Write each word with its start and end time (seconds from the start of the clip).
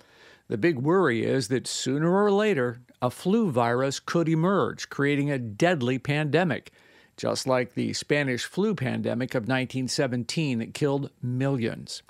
The 0.49 0.59
big 0.59 0.79
worry 0.79 1.25
is 1.25 1.49
that 1.49 1.67
sooner 1.67 2.23
or 2.23 2.31
later, 2.31 2.81
a 3.03 3.11
flu 3.11 3.51
virus 3.51 4.01
could 4.01 4.29
emerge, 4.29 4.89
creating 4.89 5.31
a 5.31 5.39
deadly 5.39 5.99
pandemic, 5.99 6.73
just 7.17 7.47
like 7.47 7.75
the 7.75 7.93
Spanish 7.93 8.45
flu 8.45 8.75
pandemic 8.75 9.35
of 9.35 9.43
1917 9.43 10.59
that 10.61 10.75
killed 10.75 11.11
millions. 11.23 12.03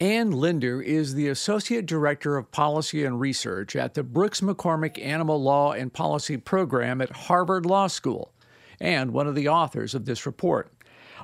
Ann 0.00 0.32
Linder 0.32 0.82
is 0.82 1.14
the 1.14 1.28
Associate 1.28 1.86
Director 1.86 2.36
of 2.36 2.50
Policy 2.50 3.04
and 3.04 3.20
Research 3.20 3.76
at 3.76 3.94
the 3.94 4.02
Brooks 4.02 4.40
McCormick 4.40 5.00
Animal 5.00 5.40
Law 5.40 5.72
and 5.72 5.92
Policy 5.92 6.36
Program 6.36 7.00
at 7.00 7.12
Harvard 7.12 7.64
Law 7.64 7.86
School, 7.86 8.32
and 8.80 9.12
one 9.12 9.28
of 9.28 9.36
the 9.36 9.48
authors 9.48 9.94
of 9.94 10.04
this 10.04 10.26
report. 10.26 10.72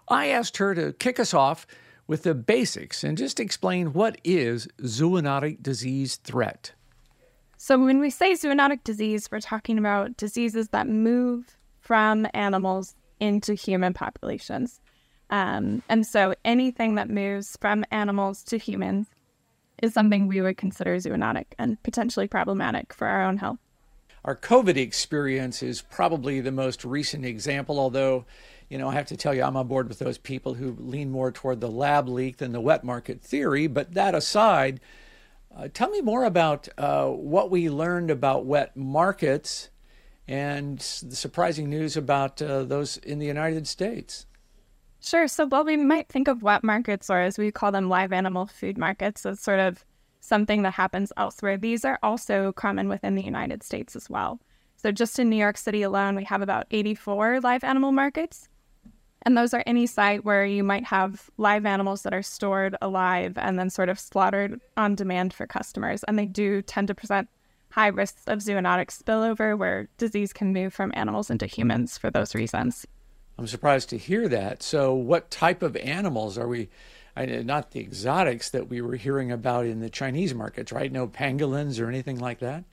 I 0.08 0.28
asked 0.28 0.58
her 0.58 0.74
to 0.76 0.92
kick 0.92 1.18
us 1.18 1.34
off 1.34 1.66
with 2.08 2.24
the 2.24 2.34
basics 2.34 3.04
and 3.04 3.16
just 3.16 3.38
explain 3.38 3.92
what 3.92 4.18
is 4.24 4.66
zoonotic 4.82 5.62
disease 5.62 6.16
threat. 6.16 6.72
So, 7.56 7.78
when 7.78 8.00
we 8.00 8.10
say 8.10 8.32
zoonotic 8.32 8.82
disease, 8.82 9.28
we're 9.30 9.40
talking 9.40 9.78
about 9.78 10.16
diseases 10.16 10.68
that 10.70 10.88
move 10.88 11.56
from 11.80 12.26
animals 12.34 12.94
into 13.20 13.54
human 13.54 13.94
populations. 13.94 14.80
Um, 15.30 15.82
and 15.88 16.06
so, 16.06 16.34
anything 16.44 16.94
that 16.94 17.10
moves 17.10 17.56
from 17.60 17.84
animals 17.90 18.42
to 18.44 18.58
humans 18.58 19.08
is 19.82 19.92
something 19.92 20.26
we 20.26 20.40
would 20.40 20.56
consider 20.56 20.96
zoonotic 20.96 21.46
and 21.58 21.80
potentially 21.82 22.26
problematic 22.26 22.92
for 22.92 23.06
our 23.06 23.22
own 23.22 23.36
health. 23.36 23.58
Our 24.24 24.36
COVID 24.36 24.76
experience 24.76 25.62
is 25.62 25.82
probably 25.82 26.40
the 26.40 26.52
most 26.52 26.84
recent 26.84 27.24
example, 27.24 27.78
although 27.78 28.24
you 28.68 28.76
know, 28.76 28.88
I 28.88 28.94
have 28.94 29.06
to 29.06 29.16
tell 29.16 29.34
you, 29.34 29.42
I'm 29.42 29.56
on 29.56 29.66
board 29.66 29.88
with 29.88 29.98
those 29.98 30.18
people 30.18 30.54
who 30.54 30.76
lean 30.78 31.10
more 31.10 31.32
toward 31.32 31.60
the 31.60 31.70
lab 31.70 32.08
leak 32.08 32.36
than 32.36 32.52
the 32.52 32.60
wet 32.60 32.84
market 32.84 33.22
theory. 33.22 33.66
But 33.66 33.94
that 33.94 34.14
aside, 34.14 34.80
uh, 35.56 35.68
tell 35.72 35.90
me 35.90 36.02
more 36.02 36.24
about 36.24 36.68
uh, 36.76 37.06
what 37.06 37.50
we 37.50 37.70
learned 37.70 38.10
about 38.10 38.44
wet 38.44 38.76
markets 38.76 39.70
and 40.26 40.78
the 40.78 41.16
surprising 41.16 41.70
news 41.70 41.96
about 41.96 42.42
uh, 42.42 42.62
those 42.64 42.98
in 42.98 43.18
the 43.18 43.26
United 43.26 43.66
States. 43.66 44.26
Sure. 45.00 45.26
So, 45.28 45.46
while 45.46 45.64
we 45.64 45.76
might 45.76 46.08
think 46.08 46.28
of 46.28 46.42
wet 46.42 46.62
markets, 46.62 47.08
or 47.08 47.20
as 47.20 47.38
we 47.38 47.50
call 47.50 47.72
them, 47.72 47.88
live 47.88 48.12
animal 48.12 48.46
food 48.46 48.76
markets, 48.76 49.24
as 49.24 49.40
sort 49.40 49.60
of 49.60 49.84
something 50.20 50.62
that 50.62 50.72
happens 50.74 51.12
elsewhere, 51.16 51.56
these 51.56 51.84
are 51.84 51.98
also 52.02 52.52
common 52.52 52.88
within 52.88 53.14
the 53.14 53.22
United 53.22 53.62
States 53.62 53.96
as 53.96 54.10
well. 54.10 54.40
So, 54.76 54.92
just 54.92 55.18
in 55.18 55.30
New 55.30 55.36
York 55.36 55.56
City 55.56 55.82
alone, 55.82 56.14
we 56.16 56.24
have 56.24 56.42
about 56.42 56.66
84 56.70 57.40
live 57.40 57.64
animal 57.64 57.92
markets. 57.92 58.47
And 59.28 59.36
those 59.36 59.52
are 59.52 59.62
any 59.66 59.86
site 59.86 60.24
where 60.24 60.46
you 60.46 60.64
might 60.64 60.84
have 60.84 61.28
live 61.36 61.66
animals 61.66 62.00
that 62.00 62.14
are 62.14 62.22
stored 62.22 62.74
alive 62.80 63.34
and 63.36 63.58
then 63.58 63.68
sort 63.68 63.90
of 63.90 63.98
slaughtered 63.98 64.58
on 64.78 64.94
demand 64.94 65.34
for 65.34 65.46
customers. 65.46 66.02
And 66.04 66.18
they 66.18 66.24
do 66.24 66.62
tend 66.62 66.88
to 66.88 66.94
present 66.94 67.28
high 67.70 67.88
risks 67.88 68.22
of 68.26 68.38
zoonotic 68.38 68.86
spillover 68.86 69.58
where 69.58 69.90
disease 69.98 70.32
can 70.32 70.54
move 70.54 70.72
from 70.72 70.92
animals 70.94 71.28
into 71.28 71.44
humans 71.44 71.98
for 71.98 72.10
those 72.10 72.34
reasons. 72.34 72.86
I'm 73.36 73.46
surprised 73.46 73.90
to 73.90 73.98
hear 73.98 74.28
that. 74.28 74.62
So, 74.62 74.94
what 74.94 75.30
type 75.30 75.62
of 75.62 75.76
animals 75.76 76.38
are 76.38 76.48
we? 76.48 76.70
Not 77.14 77.72
the 77.72 77.80
exotics 77.80 78.48
that 78.48 78.70
we 78.70 78.80
were 78.80 78.96
hearing 78.96 79.30
about 79.30 79.66
in 79.66 79.80
the 79.80 79.90
Chinese 79.90 80.34
markets, 80.34 80.72
right? 80.72 80.90
No 80.90 81.06
pangolins 81.06 81.78
or 81.78 81.90
anything 81.90 82.18
like 82.18 82.38
that? 82.38 82.64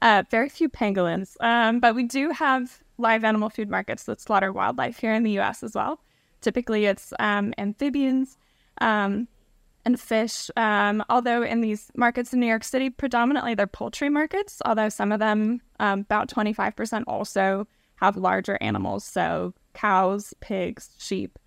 Uh, 0.00 0.22
very 0.30 0.48
few 0.48 0.70
pangolins, 0.70 1.36
um, 1.40 1.80
but 1.80 1.94
we 1.94 2.04
do 2.04 2.30
have 2.30 2.82
live 3.02 3.24
animal 3.24 3.50
food 3.50 3.68
markets 3.68 4.04
that 4.04 4.20
slaughter 4.20 4.52
wildlife 4.52 4.98
here 4.98 5.12
in 5.12 5.22
the 5.22 5.38
US 5.40 5.62
as 5.62 5.74
well. 5.74 6.00
Typically, 6.40 6.86
it's 6.86 7.12
um, 7.18 7.52
amphibians 7.58 8.38
um, 8.80 9.28
and 9.84 10.00
fish. 10.00 10.50
Um, 10.56 11.04
although 11.08 11.42
in 11.42 11.60
these 11.60 11.90
markets 11.96 12.32
in 12.32 12.40
New 12.40 12.46
York 12.46 12.64
City, 12.64 12.90
predominantly 12.90 13.54
they're 13.54 13.66
poultry 13.66 14.08
markets, 14.08 14.62
although 14.64 14.88
some 14.88 15.12
of 15.12 15.20
them, 15.20 15.60
um, 15.78 16.00
about 16.00 16.28
25%, 16.28 17.04
also 17.06 17.66
have 17.96 18.16
larger 18.16 18.58
animals. 18.60 19.04
So 19.04 19.54
cows, 19.74 20.34
pigs, 20.40 20.90
sheep. 20.98 21.38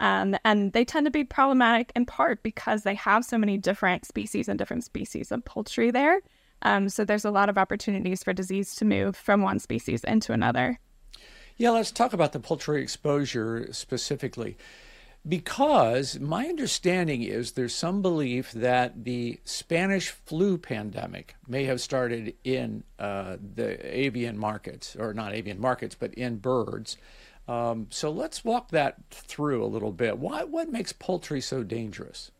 Um, 0.00 0.36
and 0.44 0.72
they 0.72 0.84
tend 0.84 1.06
to 1.06 1.10
be 1.10 1.24
problematic 1.24 1.92
in 1.94 2.04
part 2.04 2.42
because 2.42 2.82
they 2.82 2.94
have 2.96 3.24
so 3.24 3.38
many 3.38 3.58
different 3.58 4.04
species 4.04 4.48
and 4.48 4.58
different 4.58 4.84
species 4.84 5.30
of 5.30 5.44
poultry 5.44 5.90
there. 5.90 6.20
Um, 6.62 6.88
so 6.88 7.04
there's 7.04 7.24
a 7.24 7.30
lot 7.30 7.48
of 7.48 7.58
opportunities 7.58 8.22
for 8.22 8.32
disease 8.32 8.74
to 8.76 8.84
move 8.84 9.16
from 9.16 9.42
one 9.42 9.58
species 9.58 10.02
into 10.04 10.32
another. 10.32 10.80
Yeah, 11.56 11.70
let's 11.70 11.92
talk 11.92 12.12
about 12.12 12.32
the 12.32 12.40
poultry 12.40 12.82
exposure 12.82 13.68
specifically. 13.72 14.56
Because 15.26 16.20
my 16.20 16.46
understanding 16.46 17.22
is 17.22 17.52
there's 17.52 17.74
some 17.74 18.02
belief 18.02 18.52
that 18.52 19.04
the 19.04 19.40
Spanish 19.44 20.10
flu 20.10 20.58
pandemic 20.58 21.34
may 21.48 21.64
have 21.64 21.80
started 21.80 22.34
in 22.44 22.84
uh, 22.98 23.36
the 23.54 23.78
avian 23.96 24.36
markets, 24.36 24.94
or 24.96 25.14
not 25.14 25.32
avian 25.32 25.58
markets, 25.58 25.94
but 25.94 26.12
in 26.14 26.36
birds. 26.36 26.98
Um, 27.48 27.86
so 27.88 28.10
let's 28.10 28.44
walk 28.44 28.70
that 28.72 28.96
through 29.10 29.64
a 29.64 29.66
little 29.66 29.92
bit. 29.92 30.18
Why, 30.18 30.44
what 30.44 30.70
makes 30.70 30.92
poultry 30.92 31.40
so 31.40 31.62
dangerous? 31.62 32.30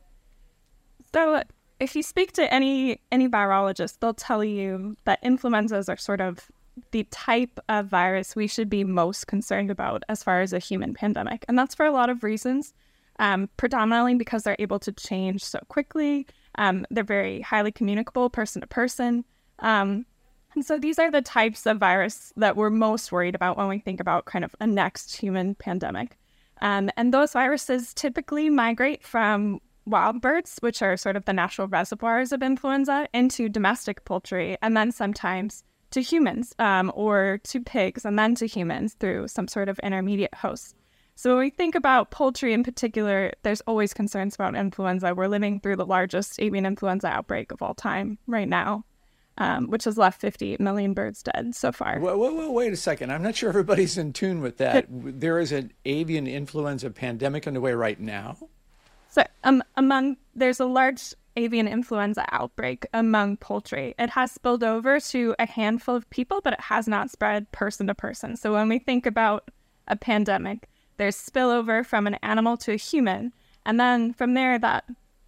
So, 1.13 1.43
if 1.81 1.97
you 1.97 2.03
speak 2.03 2.33
to 2.33 2.53
any 2.53 3.01
any 3.11 3.29
virologist, 3.29 3.99
they'll 4.01 4.15
tell 4.15 4.45
you 4.45 4.97
that 5.05 5.21
influenzas 5.23 5.89
are 5.89 5.97
sort 5.97 6.21
of 6.21 6.51
the 6.91 7.05
type 7.05 7.59
of 7.69 7.87
virus 7.87 8.35
we 8.35 8.47
should 8.47 8.69
be 8.69 8.85
most 8.85 9.27
concerned 9.27 9.71
about 9.71 10.03
as 10.09 10.23
far 10.23 10.41
as 10.41 10.53
a 10.53 10.59
human 10.59 10.95
pandemic. 10.95 11.45
And 11.49 11.59
that's 11.59 11.75
for 11.75 11.87
a 11.87 11.93
lot 11.93 12.11
of 12.11 12.25
reasons, 12.25 12.75
um, 13.19 13.49
predominantly 13.57 14.15
because 14.15 14.43
they're 14.43 14.57
able 14.59 14.79
to 14.81 14.93
change 14.93 15.45
so 15.45 15.61
quickly. 15.69 16.27
Um, 16.57 16.87
they're 16.91 17.05
very 17.05 17.41
highly 17.41 17.73
communicable 17.73 18.31
person 18.31 18.61
to 18.61 18.67
person. 18.67 19.25
Um, 19.61 20.07
and 20.55 20.65
so 20.65 20.79
these 20.79 20.99
are 20.99 21.11
the 21.11 21.23
types 21.23 21.67
of 21.67 21.79
virus 21.79 22.33
that 22.37 22.57
we're 22.57 22.71
most 22.71 23.11
worried 23.11 23.35
about 23.35 23.57
when 23.57 23.69
we 23.69 23.79
think 23.79 24.01
about 24.01 24.25
kind 24.25 24.45
of 24.45 24.55
a 24.61 24.67
next 24.67 25.17
human 25.17 25.55
pandemic. 25.57 26.17
Um, 26.63 26.91
and 26.97 27.13
those 27.13 27.33
viruses 27.33 27.93
typically 27.93 28.49
migrate 28.51 29.03
from 29.05 29.61
wild 29.87 30.21
birds, 30.21 30.59
which 30.61 30.81
are 30.81 30.97
sort 30.97 31.17
of 31.17 31.25
the 31.25 31.33
natural 31.33 31.69
reservoirs 31.69 32.33
of 32.33 32.43
influenza, 32.43 33.09
into 33.13 33.49
domestic 33.49 34.05
poultry, 34.05 34.57
and 34.63 34.77
then 34.77 34.93
sometimes 34.93 35.65
to 35.95 36.03
humans 36.03 36.53
um, 36.59 36.91
or 36.95 37.39
to 37.45 37.61
pigs 37.61 38.05
and 38.05 38.19
then 38.19 38.35
to 38.35 38.47
humans 38.47 38.97
through 38.99 39.29
some 39.29 39.47
sort 39.47 39.69
of 39.69 39.79
intermediate 39.79 40.35
host. 40.35 40.75
So 41.15 41.31
when 41.31 41.39
we 41.39 41.51
think 41.51 41.77
about 41.77 42.11
poultry 42.11 42.53
in 42.53 42.65
particular, 42.65 43.33
there's 43.45 43.61
always 43.63 43.95
concerns 43.95 44.35
about 44.35 44.57
influenza. 44.57 45.15
We're 45.15 45.29
living 45.29 45.61
through 45.61 45.77
the 45.77 45.87
largest 45.87 46.41
avian 46.43 46.67
influenza 46.67 47.07
outbreak 47.07 47.53
of 47.53 47.63
all 47.63 47.75
time 47.75 48.19
right 48.27 48.49
now, 48.49 48.85
um, 49.39 49.69
which 49.69 49.85
has 49.85 49.97
left 49.97 50.21
58 50.21 50.59
million 50.59 50.95
birds 50.95 51.23
dead 51.23 51.55
so 51.55 51.71
far. 51.71 52.01
Wait 52.01 52.73
a 52.73 52.77
second. 52.77 53.13
I'm 53.13 53.23
not 53.23 53.37
sure 53.37 53.49
everybody's 53.49 53.97
in 53.97 54.13
tune 54.13 54.41
with 54.41 54.57
that. 54.57 54.87
there 54.91 55.39
is 55.39 55.53
an 55.53 55.73
avian 55.85 56.27
influenza 56.27 56.91
pandemic 56.91 57.47
underway 57.47 57.73
right 57.73 58.01
now. 58.01 58.37
So 59.11 59.23
um, 59.45 59.63
among 59.77 60.17
there's 60.35 60.59
a 60.59 60.67
large 60.67 61.15
avian 61.37 61.69
influenza 61.69 62.25
outbreak 62.33 62.87
among 62.93 63.37
poultry. 63.37 63.95
It 63.99 64.11
has 64.11 64.33
spilled 64.33 64.65
over 64.65 65.01
to 65.01 65.35
a 65.39 65.47
handful 65.47 65.97
of 65.97 66.09
people, 66.11 66.41
but 66.43 66.53
it 66.53 66.61
has 66.61 66.87
not 66.87 67.11
spread 67.11 67.51
person 67.53 67.87
to 67.89 67.95
person. 67.95 68.37
So 68.37 68.53
when 68.53 68.69
we 68.69 68.79
think 68.79 69.07
about 69.07 69.51
a 69.89 69.97
pandemic, 69.97 70.69
there's 70.97 71.17
spillover 71.17 71.85
from 71.85 72.07
an 72.07 72.15
animal 72.23 72.57
to 72.59 72.73
a 72.73 72.77
human. 72.77 73.33
And 73.67 73.81
then 73.81 74.13
from 74.13 74.35
there, 74.35 74.59
that 74.59 74.85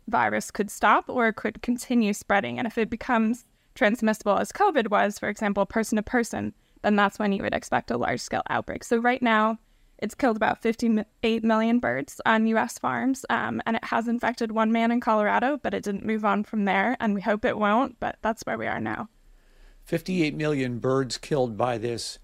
virus 0.09 0.51
could 0.51 0.71
stop 0.71 1.09
or 1.09 1.33
could 1.33 1.63
continue 1.63 2.13
spreading. 2.13 2.59
And 2.59 2.67
if 2.67 2.79
it 2.79 2.91
becomes 2.91 3.45
transmissible 3.75 4.39
as 4.39 4.53
COVID 4.53 4.89
was, 4.91 5.19
for 5.19 5.29
example, 5.29 5.67
person 5.67 5.97
to 5.97 6.03
person, 6.03 6.55
then 6.83 6.97
that's 6.97 7.19
when 7.19 7.33
you 7.33 7.43
would 7.43 7.55
expect 7.55 7.91
a 7.91 7.97
large 7.97 8.21
scale 8.21 8.43
outbreak. 8.49 8.85
So 8.85 8.99
right 8.99 9.23
now, 9.23 9.59
it's 9.99 10.15
killed 10.15 10.37
about 10.37 10.63
58 10.63 11.45
million 11.45 11.79
birds 11.79 12.21
on 12.27 12.47
U.S. 12.49 12.79
farms, 12.79 13.25
um, 13.31 13.63
and 13.67 13.77
it 13.77 13.85
has 13.85 14.09
infected 14.09 14.53
one 14.53 14.73
man 14.73 14.91
in 14.91 15.01
Colorado, 15.01 15.59
but 15.63 15.75
it 15.75 15.85
didn't 15.85 16.05
move 16.05 16.25
on 16.25 16.45
from 16.45 16.65
there, 16.65 16.97
and 17.01 17.15
we 17.15 17.21
hope 17.21 17.45
it 17.45 17.59
won't. 17.59 17.99
But 18.01 18.17
that's 18.23 18.43
where 18.43 18.59
we 18.59 18.67
are 18.67 18.81
now. 18.81 19.09
58 19.85 20.35
million 20.35 20.79
birds 20.79 21.17
killed 21.17 21.57
by 21.57 21.79
this 21.79 22.19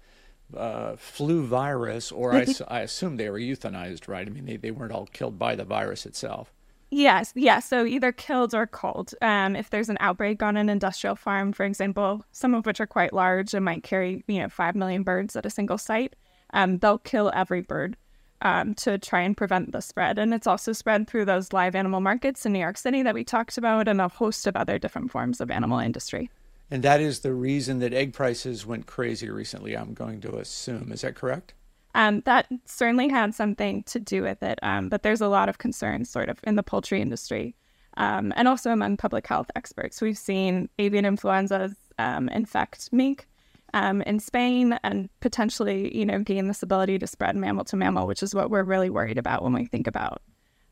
uh, 0.55 0.95
flu 0.97 1.45
virus, 1.45 2.11
or 2.11 2.35
I, 2.35 2.45
I, 2.67 2.79
assume 2.81 3.17
they 3.17 3.29
were 3.29 3.39
euthanized, 3.39 4.07
right? 4.07 4.27
I 4.27 4.29
mean, 4.29 4.45
they, 4.45 4.57
they 4.57 4.71
weren't 4.71 4.91
all 4.91 5.07
killed 5.07 5.39
by 5.39 5.55
the 5.55 5.63
virus 5.63 6.05
itself. 6.05 6.51
Yes, 6.91 7.33
yes. 7.35 7.67
So 7.67 7.85
either 7.85 8.11
killed 8.11 8.53
or 8.53 8.67
culled. 8.67 9.15
Um, 9.19 9.55
if 9.55 9.71
there's 9.71 9.89
an 9.89 9.97
outbreak 9.99 10.43
on 10.43 10.57
an 10.57 10.69
industrial 10.69 11.15
farm, 11.15 11.51
for 11.51 11.65
example, 11.65 12.23
some 12.31 12.53
of 12.53 12.67
which 12.67 12.79
are 12.79 12.85
quite 12.85 13.13
large 13.13 13.55
and 13.55 13.65
might 13.65 13.81
carry, 13.81 14.23
you 14.27 14.39
know, 14.39 14.49
five 14.49 14.75
million 14.75 15.01
birds 15.01 15.35
at 15.35 15.45
a 15.45 15.49
single 15.49 15.79
site, 15.79 16.15
um, 16.53 16.77
they'll 16.77 16.97
kill 16.97 17.31
every 17.33 17.61
bird 17.61 17.97
um, 18.41 18.73
to 18.75 18.97
try 18.97 19.21
and 19.21 19.35
prevent 19.35 19.71
the 19.71 19.81
spread. 19.81 20.17
And 20.17 20.33
it's 20.33 20.47
also 20.47 20.73
spread 20.73 21.07
through 21.07 21.25
those 21.25 21.53
live 21.53 21.75
animal 21.75 22.01
markets 22.01 22.45
in 22.45 22.53
New 22.53 22.59
York 22.59 22.77
City 22.77 23.03
that 23.03 23.13
we 23.13 23.23
talked 23.23 23.57
about, 23.57 23.87
and 23.87 23.99
a 23.99 24.07
host 24.07 24.47
of 24.47 24.55
other 24.55 24.79
different 24.79 25.11
forms 25.11 25.41
of 25.41 25.51
animal 25.51 25.79
industry. 25.79 26.29
And 26.71 26.83
that 26.83 27.01
is 27.01 27.19
the 27.19 27.33
reason 27.33 27.79
that 27.79 27.93
egg 27.93 28.13
prices 28.13 28.65
went 28.65 28.87
crazy 28.87 29.29
recently. 29.29 29.75
I'm 29.75 29.93
going 29.93 30.21
to 30.21 30.37
assume. 30.37 30.91
Is 30.91 31.01
that 31.01 31.15
correct? 31.15 31.53
Um, 31.95 32.21
that 32.21 32.47
certainly 32.65 33.09
had 33.09 33.35
something 33.35 33.83
to 33.83 33.99
do 33.99 34.23
with 34.23 34.41
it. 34.41 34.57
Um, 34.63 34.89
but 34.89 35.03
there's 35.03 35.21
a 35.21 35.27
lot 35.27 35.49
of 35.49 35.59
concerns, 35.59 36.09
sort 36.09 36.29
of, 36.29 36.39
in 36.43 36.55
the 36.55 36.63
poultry 36.63 37.01
industry 37.01 37.55
um, 37.97 38.33
and 38.35 38.47
also 38.47 38.71
among 38.71 38.97
public 38.97 39.27
health 39.27 39.49
experts. 39.55 40.01
We've 40.01 40.17
seen 40.17 40.69
avian 40.79 41.05
influenza 41.05 41.75
um, 41.97 42.29
infect 42.29 42.89
mink 42.91 43.27
um, 43.73 44.01
in 44.03 44.19
Spain 44.19 44.77
and 44.83 45.09
potentially, 45.19 45.95
you 45.97 46.05
know, 46.05 46.19
gain 46.19 46.47
this 46.47 46.63
ability 46.63 46.99
to 46.99 47.07
spread 47.07 47.35
mammal 47.35 47.65
to 47.65 47.75
mammal, 47.75 48.07
which 48.07 48.23
is 48.23 48.35
what 48.35 48.49
we're 48.49 48.63
really 48.63 48.89
worried 48.89 49.17
about 49.17 49.43
when 49.43 49.53
we 49.53 49.65
think 49.65 49.87
about 49.87 50.21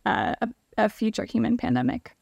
uh, 0.05 0.35
a, 0.41 0.49
a 0.77 0.89
future 0.89 1.25
human 1.25 1.57
pandemic. 1.57 2.15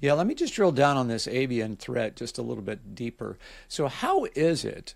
Yeah, 0.00 0.12
let 0.12 0.28
me 0.28 0.34
just 0.34 0.54
drill 0.54 0.70
down 0.70 0.96
on 0.96 1.08
this 1.08 1.26
avian 1.26 1.74
threat 1.76 2.14
just 2.14 2.38
a 2.38 2.42
little 2.42 2.62
bit 2.62 2.94
deeper. 2.94 3.36
So, 3.66 3.88
how 3.88 4.26
is 4.36 4.64
it, 4.64 4.94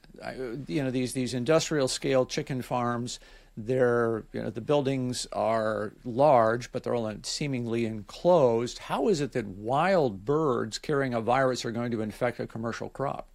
you 0.69 0.83
know, 0.83 0.93
these 0.93 1.13
these 1.13 1.35
industrial 1.35 1.89
scale 1.89 2.25
chicken 2.25 2.63
farms? 2.63 3.19
They're, 3.57 4.25
you 4.33 4.43
know, 4.43 4.51
the 4.51 4.61
buildings 4.61 5.27
are 5.33 5.93
large, 6.05 6.73
but 6.73 6.85
they're 6.85 6.95
all 6.95 7.13
seemingly 7.23 7.85
enclosed. 7.85 8.79
How 8.79 9.09
is 9.09 9.21
it 9.21 9.33
that 9.33 9.47
wild 9.47 10.25
birds 10.25 10.79
carrying 10.79 11.13
a 11.13 11.21
virus 11.21 11.65
are 11.65 11.73
going 11.73 11.91
to 11.91 12.01
infect 12.01 12.41
a 12.41 12.47
commercial 12.47 12.89
crop? 12.89 13.29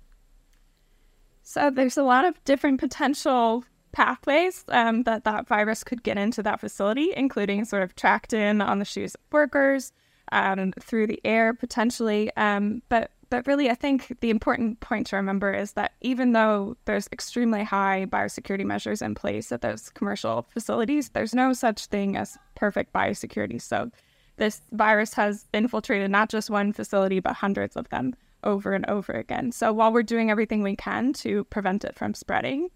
So 1.49 1.69
there's 1.69 1.95
a 1.95 2.03
lot 2.03 2.25
of 2.25 2.43
different 2.43 2.77
potential 2.77 3.63
pathways 3.93 4.65
um, 4.67 5.03
that 5.03 5.23
that 5.23 5.47
virus 5.47 5.81
could 5.81 6.03
get 6.03 6.17
into 6.17 6.43
that 6.43 6.59
facility, 6.59 7.13
including 7.15 7.63
sort 7.63 7.83
of 7.83 7.95
tracked 7.95 8.33
in 8.33 8.59
on 8.59 8.79
the 8.79 8.85
shoes 8.85 9.15
of 9.15 9.21
workers, 9.31 9.93
um, 10.33 10.73
through 10.77 11.07
the 11.07 11.21
air 11.23 11.53
potentially. 11.53 12.35
Um, 12.35 12.81
but 12.89 13.11
but 13.29 13.47
really, 13.47 13.69
I 13.69 13.75
think 13.75 14.19
the 14.19 14.29
important 14.29 14.81
point 14.81 15.07
to 15.07 15.15
remember 15.15 15.53
is 15.53 15.71
that 15.71 15.93
even 16.01 16.33
though 16.33 16.75
there's 16.83 17.07
extremely 17.13 17.63
high 17.63 18.07
biosecurity 18.09 18.65
measures 18.65 19.01
in 19.01 19.15
place 19.15 19.49
at 19.53 19.61
those 19.61 19.89
commercial 19.91 20.47
facilities, 20.49 21.11
there's 21.11 21.33
no 21.33 21.53
such 21.53 21.85
thing 21.85 22.17
as 22.17 22.37
perfect 22.55 22.91
biosecurity. 22.91 23.61
So 23.61 23.89
this 24.35 24.61
virus 24.73 25.13
has 25.13 25.45
infiltrated 25.53 26.11
not 26.11 26.27
just 26.29 26.49
one 26.49 26.73
facility, 26.73 27.21
but 27.21 27.35
hundreds 27.35 27.77
of 27.77 27.87
them 27.87 28.15
over 28.47 28.73
and 28.73 28.89
over 28.89 29.11
again. 29.13 29.51
So 29.51 29.71
while 29.71 29.93
we're 29.93 30.01
doing 30.01 30.31
everything 30.31 30.63
we 30.63 30.75
can 30.75 31.13
to 31.13 31.43
prevent 31.45 31.83
it 31.83 31.95
from 31.95 32.15
spreading, 32.15 32.69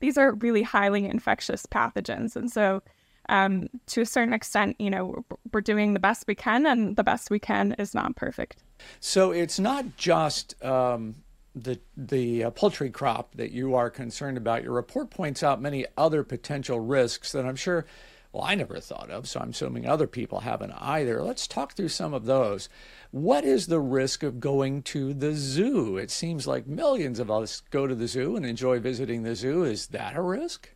these 0.00 0.18
are 0.18 0.34
really 0.34 0.62
highly 0.62 1.04
infectious 1.04 1.66
pathogens. 1.66 2.34
And 2.34 2.50
so 2.50 2.82
um, 3.28 3.68
to 3.86 4.00
a 4.00 4.06
certain 4.06 4.34
extent, 4.34 4.76
you 4.78 4.90
know, 4.90 5.24
we're 5.52 5.60
doing 5.60 5.94
the 5.94 6.00
best 6.00 6.24
we 6.26 6.34
can, 6.34 6.66
and 6.66 6.96
the 6.96 7.04
best 7.04 7.30
we 7.30 7.38
can 7.38 7.74
is 7.78 7.94
not 7.94 8.16
perfect. 8.16 8.62
So 9.00 9.30
it's 9.30 9.58
not 9.58 9.96
just 9.96 10.62
um, 10.62 11.14
the 11.54 11.78
the 11.96 12.44
uh, 12.44 12.50
poultry 12.50 12.90
crop 12.90 13.34
that 13.36 13.50
you 13.50 13.74
are 13.74 13.88
concerned 13.88 14.36
about. 14.36 14.62
Your 14.62 14.72
report 14.72 15.10
points 15.10 15.42
out 15.42 15.62
many 15.62 15.86
other 15.96 16.22
potential 16.22 16.80
risks 16.80 17.32
that 17.32 17.46
I'm 17.46 17.56
sure. 17.56 17.86
Well, 18.34 18.42
I 18.42 18.56
never 18.56 18.80
thought 18.80 19.10
of, 19.10 19.28
so 19.28 19.38
I'm 19.38 19.50
assuming 19.50 19.86
other 19.86 20.08
people 20.08 20.40
haven't 20.40 20.72
either. 20.72 21.22
Let's 21.22 21.46
talk 21.46 21.74
through 21.74 21.90
some 21.90 22.12
of 22.12 22.24
those. 22.24 22.68
What 23.12 23.44
is 23.44 23.68
the 23.68 23.78
risk 23.78 24.24
of 24.24 24.40
going 24.40 24.82
to 24.82 25.14
the 25.14 25.34
zoo? 25.34 25.96
It 25.98 26.10
seems 26.10 26.44
like 26.44 26.66
millions 26.66 27.20
of 27.20 27.30
us 27.30 27.62
go 27.70 27.86
to 27.86 27.94
the 27.94 28.08
zoo 28.08 28.34
and 28.34 28.44
enjoy 28.44 28.80
visiting 28.80 29.22
the 29.22 29.36
zoo. 29.36 29.62
Is 29.62 29.86
that 29.88 30.16
a 30.16 30.20
risk? 30.20 30.68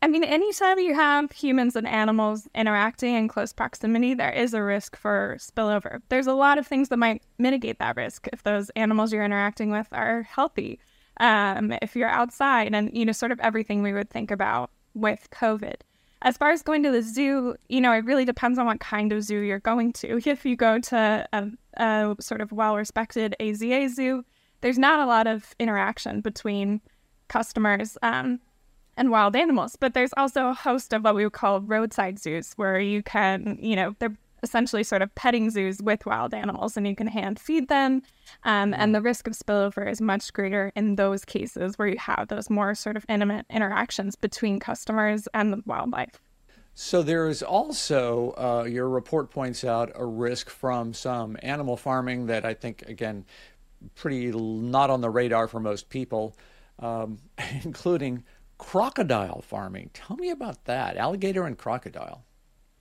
I 0.00 0.06
mean, 0.06 0.24
anytime 0.24 0.78
you 0.78 0.94
have 0.94 1.32
humans 1.32 1.76
and 1.76 1.86
animals 1.86 2.48
interacting 2.54 3.14
in 3.14 3.28
close 3.28 3.52
proximity, 3.52 4.14
there 4.14 4.32
is 4.32 4.54
a 4.54 4.62
risk 4.62 4.96
for 4.96 5.36
spillover. 5.38 6.00
There's 6.08 6.26
a 6.26 6.32
lot 6.32 6.56
of 6.56 6.66
things 6.66 6.88
that 6.88 6.96
might 6.96 7.20
mitigate 7.36 7.78
that 7.80 7.96
risk 7.96 8.26
if 8.32 8.42
those 8.42 8.70
animals 8.70 9.12
you're 9.12 9.22
interacting 9.22 9.70
with 9.70 9.88
are 9.92 10.22
healthy. 10.22 10.80
Um, 11.20 11.74
if 11.82 11.94
you're 11.94 12.08
outside, 12.08 12.74
and 12.74 12.96
you 12.96 13.04
know, 13.04 13.12
sort 13.12 13.32
of 13.32 13.40
everything 13.40 13.82
we 13.82 13.92
would 13.92 14.08
think 14.08 14.30
about 14.30 14.70
with 14.94 15.28
COVID. 15.30 15.82
As 16.22 16.36
far 16.36 16.50
as 16.50 16.62
going 16.62 16.82
to 16.82 16.90
the 16.90 17.02
zoo, 17.02 17.56
you 17.68 17.80
know, 17.80 17.92
it 17.92 18.04
really 18.04 18.24
depends 18.24 18.58
on 18.58 18.66
what 18.66 18.80
kind 18.80 19.12
of 19.12 19.22
zoo 19.22 19.40
you're 19.40 19.60
going 19.60 19.92
to. 19.94 20.20
If 20.26 20.44
you 20.44 20.56
go 20.56 20.78
to 20.78 21.28
a, 21.32 21.44
a 21.76 22.16
sort 22.20 22.40
of 22.40 22.52
well-respected 22.52 23.36
AZA 23.40 23.88
zoo, 23.88 24.24
there's 24.60 24.78
not 24.78 25.00
a 25.00 25.06
lot 25.06 25.26
of 25.26 25.54
interaction 25.58 26.20
between 26.20 26.80
customers. 27.28 27.96
Um, 28.02 28.40
and 28.98 29.10
wild 29.10 29.34
animals. 29.36 29.76
But 29.76 29.94
there's 29.94 30.12
also 30.16 30.48
a 30.48 30.54
host 30.54 30.92
of 30.92 31.04
what 31.04 31.14
we 31.14 31.24
would 31.24 31.32
call 31.32 31.62
roadside 31.62 32.18
zoos 32.18 32.52
where 32.56 32.78
you 32.80 33.02
can, 33.02 33.56
you 33.60 33.76
know, 33.76 33.94
they're 33.98 34.16
essentially 34.42 34.82
sort 34.82 35.02
of 35.02 35.14
petting 35.14 35.50
zoos 35.50 35.82
with 35.82 36.06
wild 36.06 36.34
animals 36.34 36.76
and 36.76 36.86
you 36.86 36.94
can 36.94 37.06
hand 37.06 37.38
feed 37.38 37.68
them. 37.68 38.02
Um, 38.44 38.74
and 38.74 38.94
the 38.94 39.00
risk 39.00 39.26
of 39.26 39.34
spillover 39.34 39.90
is 39.90 40.00
much 40.00 40.32
greater 40.32 40.72
in 40.74 40.96
those 40.96 41.24
cases 41.24 41.78
where 41.78 41.88
you 41.88 41.98
have 41.98 42.28
those 42.28 42.50
more 42.50 42.74
sort 42.74 42.96
of 42.96 43.04
intimate 43.08 43.46
interactions 43.50 44.16
between 44.16 44.58
customers 44.58 45.28
and 45.34 45.52
the 45.52 45.62
wildlife. 45.66 46.20
So 46.74 47.02
there 47.02 47.28
is 47.28 47.42
also, 47.42 48.34
uh, 48.38 48.64
your 48.64 48.88
report 48.88 49.30
points 49.30 49.64
out, 49.64 49.90
a 49.96 50.06
risk 50.06 50.48
from 50.48 50.94
some 50.94 51.36
animal 51.42 51.76
farming 51.76 52.26
that 52.26 52.44
I 52.44 52.54
think, 52.54 52.82
again, 52.82 53.24
pretty 53.96 54.30
not 54.30 54.88
on 54.88 55.00
the 55.00 55.10
radar 55.10 55.48
for 55.48 55.58
most 55.58 55.88
people, 55.88 56.36
um, 56.78 57.18
including 57.64 58.22
crocodile 58.58 59.42
farming. 59.42 59.90
Tell 59.92 60.16
me 60.16 60.30
about 60.30 60.66
that. 60.66 60.96
Alligator 60.96 61.46
and 61.46 61.58
crocodile. 61.58 62.24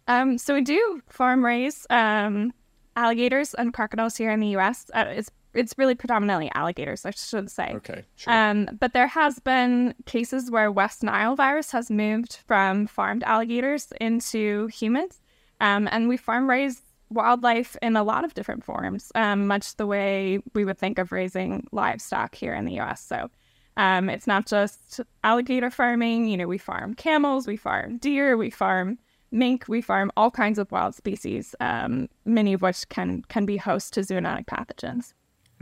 Um, 0.08 0.38
so 0.38 0.54
we 0.54 0.62
do 0.62 1.02
farm 1.10 1.44
raise 1.44 1.86
um, 1.90 2.54
alligators 2.96 3.54
and 3.54 3.74
crocodiles 3.74 4.16
here 4.18 4.32
in 4.32 4.40
the 4.40 4.48
U.S. 4.50 4.90
Uh, 4.94 5.06
it's 5.10 5.32
it's 5.54 5.74
really 5.78 5.96
predominantly 5.96 6.52
alligators, 6.54 7.06
I 7.06 7.12
should 7.12 7.50
say. 7.50 7.74
Okay. 7.78 8.04
Sure. 8.16 8.32
Um, 8.32 8.70
but 8.80 8.94
there 8.94 9.08
has 9.08 9.40
been 9.40 9.96
cases 10.06 10.52
where 10.52 10.72
West 10.72 11.04
Nile 11.04 11.36
virus 11.36 11.72
has 11.72 11.90
moved 11.90 12.40
from 12.46 12.86
farmed 12.86 13.24
alligators 13.24 13.92
into 14.00 14.68
humans, 14.68 15.20
um, 15.60 15.88
and 15.92 16.08
we 16.08 16.18
farm 16.18 16.50
raise 16.50 16.82
wildlife 17.10 17.76
in 17.82 17.96
a 17.96 18.04
lot 18.04 18.24
of 18.24 18.34
different 18.34 18.64
forms, 18.64 19.12
um, 19.16 19.48
much 19.48 19.76
the 19.78 19.88
way 19.88 20.40
we 20.54 20.66
would 20.66 20.78
think 20.78 21.00
of 21.00 21.12
raising 21.12 21.66
livestock 21.72 22.36
here 22.36 22.54
in 22.54 22.66
the 22.66 22.74
U.S. 22.74 23.02
So 23.02 23.30
um, 23.78 24.10
it's 24.10 24.28
not 24.28 24.46
just 24.46 25.00
alligator 25.24 25.72
farming. 25.72 26.28
You 26.28 26.38
know, 26.38 26.48
we 26.48 26.58
farm 26.58 26.94
camels, 26.94 27.48
we 27.48 27.58
farm 27.58 27.98
deer, 27.98 28.38
we 28.38 28.50
farm 28.50 29.00
mink, 29.32 29.66
we 29.68 29.82
farm 29.82 30.12
all 30.18 30.32
kinds 30.32 30.60
of 30.60 30.72
wild 30.72 30.96
species, 30.96 31.56
um, 31.60 32.10
many 32.26 32.54
of 32.54 32.62
which 32.62 32.88
can 32.90 33.24
can 33.24 33.46
be 33.46 33.58
host 33.58 33.94
to 33.94 34.02
zoonotic 34.02 34.46
pathogens. 34.46 35.14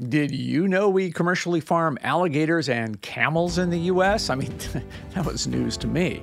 Did 0.10 0.31
you 0.31 0.67
know 0.67 0.89
we 0.89 1.10
commercially 1.10 1.62
farm 1.62 1.98
alligators 2.01 2.67
and 2.67 3.01
camels 3.01 3.57
in 3.57 3.69
the 3.69 3.79
U.S.? 3.79 4.29
I 4.29 4.36
mean, 4.36 4.53
that 5.13 5.25
was 5.25 5.48
news 5.48 5.77
to 5.77 5.88
me. 5.88 6.22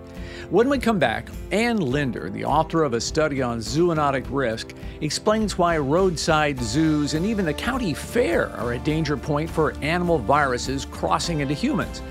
When 0.51 0.69
we 0.69 0.79
come 0.79 0.99
back, 0.99 1.31
Ann 1.53 1.79
Linder, 1.79 2.29
the 2.29 2.45
author 2.45 2.83
of 2.83 2.93
a 2.93 3.01
study 3.01 3.41
on 3.41 3.61
zoonotic 3.61 4.27
risk, 4.29 4.75
explains 5.01 5.57
why 5.57 5.79
roadside 5.79 6.61
zoos 6.61 7.15
and 7.15 7.25
even 7.25 7.47
the 7.47 7.55
county 7.55 7.95
fair 7.95 8.51
are 8.57 8.75
a 8.75 8.79
danger 8.79 9.17
point 9.17 9.49
for 9.49 9.73
animal 9.81 10.19
viruses 10.19 10.85
crossing 10.85 11.41
into 11.41 11.55
humans. 11.55 12.03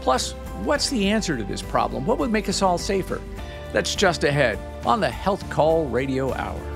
Plus, 0.00 0.32
what's 0.64 0.88
the 0.88 1.06
answer 1.06 1.36
to 1.36 1.44
this 1.44 1.60
problem? 1.60 2.06
What 2.06 2.16
would 2.16 2.32
make 2.32 2.48
us 2.48 2.62
all 2.62 2.78
safer? 2.78 3.20
That's 3.74 3.94
just 3.94 4.24
ahead 4.24 4.58
on 4.86 5.00
the 5.00 5.10
Health 5.10 5.48
Call 5.50 5.86
Radio 5.86 6.32
Hour. 6.32 6.70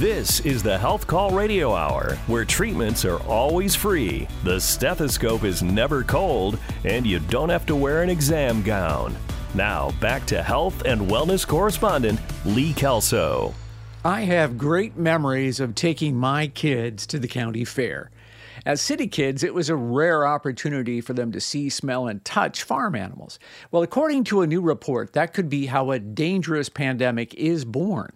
This 0.00 0.40
is 0.40 0.62
the 0.62 0.78
Health 0.78 1.06
Call 1.06 1.30
Radio 1.32 1.74
Hour, 1.74 2.16
where 2.26 2.46
treatments 2.46 3.04
are 3.04 3.22
always 3.24 3.74
free, 3.74 4.26
the 4.44 4.58
stethoscope 4.58 5.44
is 5.44 5.62
never 5.62 6.02
cold, 6.02 6.58
and 6.86 7.06
you 7.06 7.18
don't 7.18 7.50
have 7.50 7.66
to 7.66 7.76
wear 7.76 8.02
an 8.02 8.08
exam 8.08 8.62
gown. 8.62 9.14
Now, 9.54 9.90
back 10.00 10.24
to 10.28 10.42
health 10.42 10.84
and 10.86 11.02
wellness 11.02 11.46
correspondent 11.46 12.18
Lee 12.46 12.72
Kelso. 12.72 13.52
I 14.04 14.22
have 14.22 14.56
great 14.56 14.96
memories 14.96 15.60
of 15.60 15.74
taking 15.74 16.16
my 16.16 16.46
kids 16.46 17.06
to 17.08 17.18
the 17.18 17.28
county 17.28 17.66
fair. 17.66 18.10
As 18.64 18.80
city 18.80 19.06
kids, 19.06 19.44
it 19.44 19.52
was 19.52 19.68
a 19.68 19.76
rare 19.76 20.26
opportunity 20.26 21.02
for 21.02 21.12
them 21.12 21.32
to 21.32 21.40
see, 21.40 21.68
smell, 21.68 22.08
and 22.08 22.24
touch 22.24 22.62
farm 22.62 22.94
animals. 22.94 23.38
Well, 23.70 23.82
according 23.82 24.24
to 24.24 24.40
a 24.40 24.46
new 24.46 24.62
report, 24.62 25.12
that 25.12 25.34
could 25.34 25.50
be 25.50 25.66
how 25.66 25.90
a 25.90 25.98
dangerous 25.98 26.70
pandemic 26.70 27.34
is 27.34 27.66
born. 27.66 28.12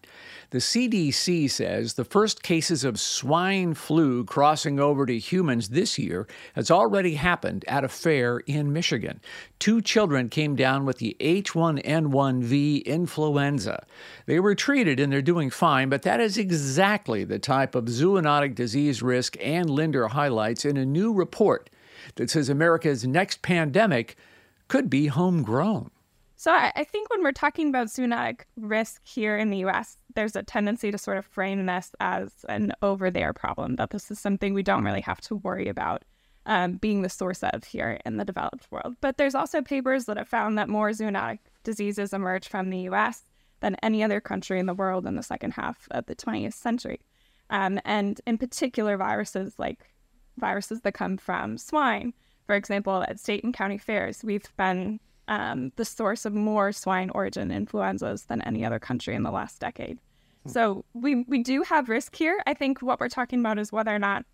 The 0.55 0.61
CDC 0.61 1.51
says 1.51 1.95
the 1.95 2.05
first 2.05 2.45
cases 2.45 2.85
of 2.85 3.01
swine 3.01 3.75
flu 3.75 4.23
crossing 4.25 4.79
over 4.79 5.05
to 5.05 5.19
humans 5.19 5.71
this 5.71 5.99
year 5.99 6.29
has 6.55 6.71
already 6.71 7.17
happened 7.17 7.65
at 7.67 7.83
a 7.83 7.89
fair 7.89 8.39
in 8.39 8.73
Michigan. 8.73 9.21
Two 9.59 9.83
children 9.83 10.29
came 10.29 10.55
down 10.55 10.85
with 10.85 10.99
the 10.99 11.17
H1N1V 11.19 12.85
influenza. 12.85 13.85
They 14.27 14.39
were 14.39 14.55
treated 14.55 15.01
and 15.01 15.13
they're 15.13 15.23
doing 15.23 15.51
fine, 15.51 15.89
but 15.89 16.03
that 16.03 16.21
is 16.21 16.39
exactly 16.39 17.25
the 17.25 17.41
type 17.41 17.75
of 17.75 17.87
zoonotic 17.87 18.55
disease 18.55 19.03
risk 19.03 19.37
Ann 19.45 19.67
Linder 19.67 20.07
highlights 20.07 20.65
in 20.65 20.77
a 20.77 20.87
new 20.87 21.13
report 21.13 21.69
that 22.15 22.31
says 22.31 22.49
America's 22.49 23.05
next 23.05 23.43
pandemic 23.43 24.15
could 24.69 24.89
be 24.89 25.09
homegrown. 25.09 25.91
So 26.37 26.53
I, 26.53 26.73
I 26.75 26.85
think 26.85 27.11
when 27.11 27.23
we're 27.23 27.33
talking 27.33 27.69
about 27.69 27.89
zoonotic 27.89 28.41
risk 28.57 29.01
here 29.05 29.37
in 29.37 29.51
the 29.51 29.65
US, 29.65 29.97
there's 30.15 30.37
a 30.37 30.43
tendency 30.43 30.91
to 30.91 30.99
sort 30.99 31.17
of 31.17 31.27
frame 31.27 31.67
this 31.67 31.93
as 32.01 32.31
an 32.49 32.73
over 32.83 33.11
there 33.11 33.33
problem, 33.33 33.77
that 33.77 33.91
this 33.91 34.11
is 34.11 34.19
something 34.19 34.53
we 34.53 34.63
don't 34.63 34.85
really 34.85 35.01
have 35.01 35.21
to 35.23 35.37
worry 35.37 35.69
about 35.69 36.05
um, 36.47 36.75
being 36.77 37.03
the 37.03 37.09
source 37.09 37.43
of 37.43 37.65
here 37.65 37.99
in 38.05 38.17
the 38.17 38.25
developed 38.25 38.71
world. 38.71 38.97
But 39.01 39.17
there's 39.17 39.35
also 39.35 39.63
papers 39.63 40.05
that 40.07 40.17
have 40.17 40.29
found 40.29 40.59
that 40.59 40.69
more 40.69 40.91
zoonotic 40.91 41.39
diseases 41.63 42.13
emerge 42.13 42.49
from 42.49 42.71
the 42.71 42.81
US 42.91 43.23
than 43.61 43.77
any 43.83 44.03
other 44.03 44.21
country 44.21 44.59
in 44.59 44.67
the 44.67 44.75
world 44.75 45.07
in 45.07 45.17
the 45.17 45.23
second 45.23 45.53
half 45.53 45.89
of 45.91 46.07
the 46.07 46.17
20th 46.17 46.55
century. 46.55 47.01
Um, 47.51 47.81
and 47.85 48.21
in 48.27 48.39
particular, 48.39 48.97
viruses 48.97 49.55
like 49.59 49.91
viruses 50.37 50.81
that 50.83 50.93
come 50.93 51.17
from 51.17 51.57
swine. 51.57 52.13
For 52.47 52.55
example, 52.55 53.05
at 53.09 53.21
state 53.21 53.45
and 53.45 53.55
county 53.55 53.79
fairs, 53.79 54.23
we've 54.23 54.51
been 54.57 55.01
um, 55.29 55.73
the 55.77 55.85
source 55.85 56.25
of 56.25 56.35
more 56.35 56.73
swine 56.73 57.11
origin 57.11 57.51
influenzas 57.51 58.27
than 58.27 58.43
any 58.43 58.65
other 58.65 58.79
country 58.79 59.15
in 59.15 59.23
the 59.23 59.31
last 59.31 59.61
decade. 59.61 59.99
Hmm. 60.45 60.49
So 60.51 60.85
we 60.95 61.25
we 61.25 61.43
do 61.43 61.63
have 61.63 61.89
risk 61.89 62.17
here. 62.17 62.43
I 62.47 62.55
think 62.55 62.83
what 62.83 63.01
we're 63.01 63.09
talking 63.09 63.41
about 63.41 63.59
is 63.59 63.73
whether 63.73 63.95
or 63.95 63.99
not 63.99 64.25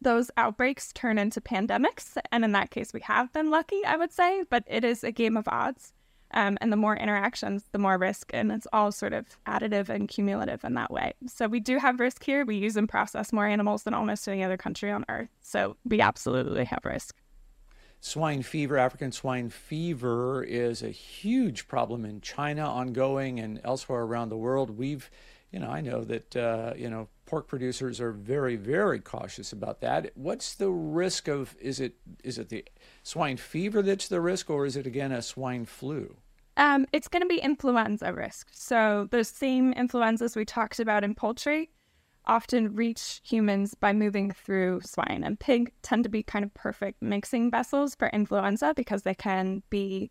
those 0.00 0.30
outbreaks 0.36 0.92
turn 0.92 1.18
into 1.18 1.40
pandemics, 1.40 2.16
and 2.30 2.44
in 2.44 2.52
that 2.52 2.70
case, 2.70 2.92
we 2.92 3.00
have 3.00 3.32
been 3.32 3.50
lucky, 3.50 3.84
I 3.84 3.96
would 3.96 4.12
say. 4.12 4.44
But 4.48 4.64
it 4.66 4.84
is 4.84 5.02
a 5.02 5.10
game 5.10 5.36
of 5.36 5.48
odds, 5.48 5.92
um, 6.32 6.56
and 6.60 6.70
the 6.70 6.76
more 6.76 6.96
interactions, 6.96 7.64
the 7.72 7.78
more 7.78 7.98
risk, 7.98 8.30
and 8.32 8.52
it's 8.52 8.66
all 8.72 8.92
sort 8.92 9.12
of 9.12 9.26
additive 9.46 9.88
and 9.88 10.08
cumulative 10.08 10.62
in 10.64 10.74
that 10.74 10.90
way. 10.90 11.14
So 11.26 11.48
we 11.48 11.60
do 11.60 11.78
have 11.78 11.98
risk 11.98 12.22
here. 12.22 12.44
We 12.44 12.56
use 12.56 12.76
and 12.76 12.88
process 12.88 13.32
more 13.32 13.46
animals 13.46 13.82
than 13.82 13.94
almost 13.94 14.28
any 14.28 14.44
other 14.44 14.56
country 14.56 14.90
on 14.90 15.04
earth. 15.08 15.30
So 15.40 15.76
we 15.84 16.00
absolutely 16.00 16.64
have 16.66 16.84
risk 16.84 17.16
swine 18.00 18.42
fever, 18.42 18.76
African 18.76 19.12
swine 19.12 19.50
fever, 19.50 20.42
is 20.42 20.82
a 20.82 20.90
huge 20.90 21.68
problem 21.68 22.04
in 22.04 22.20
China, 22.20 22.62
ongoing, 22.62 23.40
and 23.40 23.60
elsewhere 23.64 24.02
around 24.02 24.28
the 24.28 24.36
world. 24.36 24.70
We've, 24.70 25.10
you 25.50 25.58
know, 25.58 25.68
I 25.68 25.80
know 25.80 26.04
that, 26.04 26.36
uh, 26.36 26.74
you 26.76 26.90
know, 26.90 27.08
pork 27.26 27.46
producers 27.46 28.00
are 28.00 28.12
very, 28.12 28.56
very 28.56 29.00
cautious 29.00 29.52
about 29.52 29.80
that. 29.82 30.12
What's 30.14 30.54
the 30.54 30.70
risk 30.70 31.28
of? 31.28 31.56
Is 31.60 31.80
it 31.80 31.94
is 32.24 32.38
it 32.38 32.48
the 32.48 32.64
swine 33.02 33.36
fever 33.36 33.82
that's 33.82 34.08
the 34.08 34.20
risk, 34.20 34.50
or 34.50 34.66
is 34.66 34.76
it 34.76 34.86
again 34.86 35.12
a 35.12 35.22
swine 35.22 35.64
flu? 35.64 36.16
Um, 36.56 36.86
it's 36.92 37.06
going 37.06 37.22
to 37.22 37.28
be 37.28 37.38
influenza 37.38 38.12
risk. 38.12 38.48
So 38.52 39.06
those 39.12 39.28
same 39.28 39.72
influenzas 39.74 40.34
we 40.34 40.44
talked 40.44 40.80
about 40.80 41.04
in 41.04 41.14
poultry 41.14 41.70
often 42.28 42.74
reach 42.74 43.20
humans 43.24 43.74
by 43.74 43.92
moving 43.92 44.30
through 44.30 44.82
swine. 44.82 45.22
And 45.24 45.40
pig 45.40 45.72
tend 45.82 46.04
to 46.04 46.10
be 46.10 46.22
kind 46.22 46.44
of 46.44 46.52
perfect 46.54 47.02
mixing 47.02 47.50
vessels 47.50 47.94
for 47.94 48.08
influenza 48.08 48.74
because 48.76 49.02
they 49.02 49.14
can 49.14 49.62
be 49.70 50.10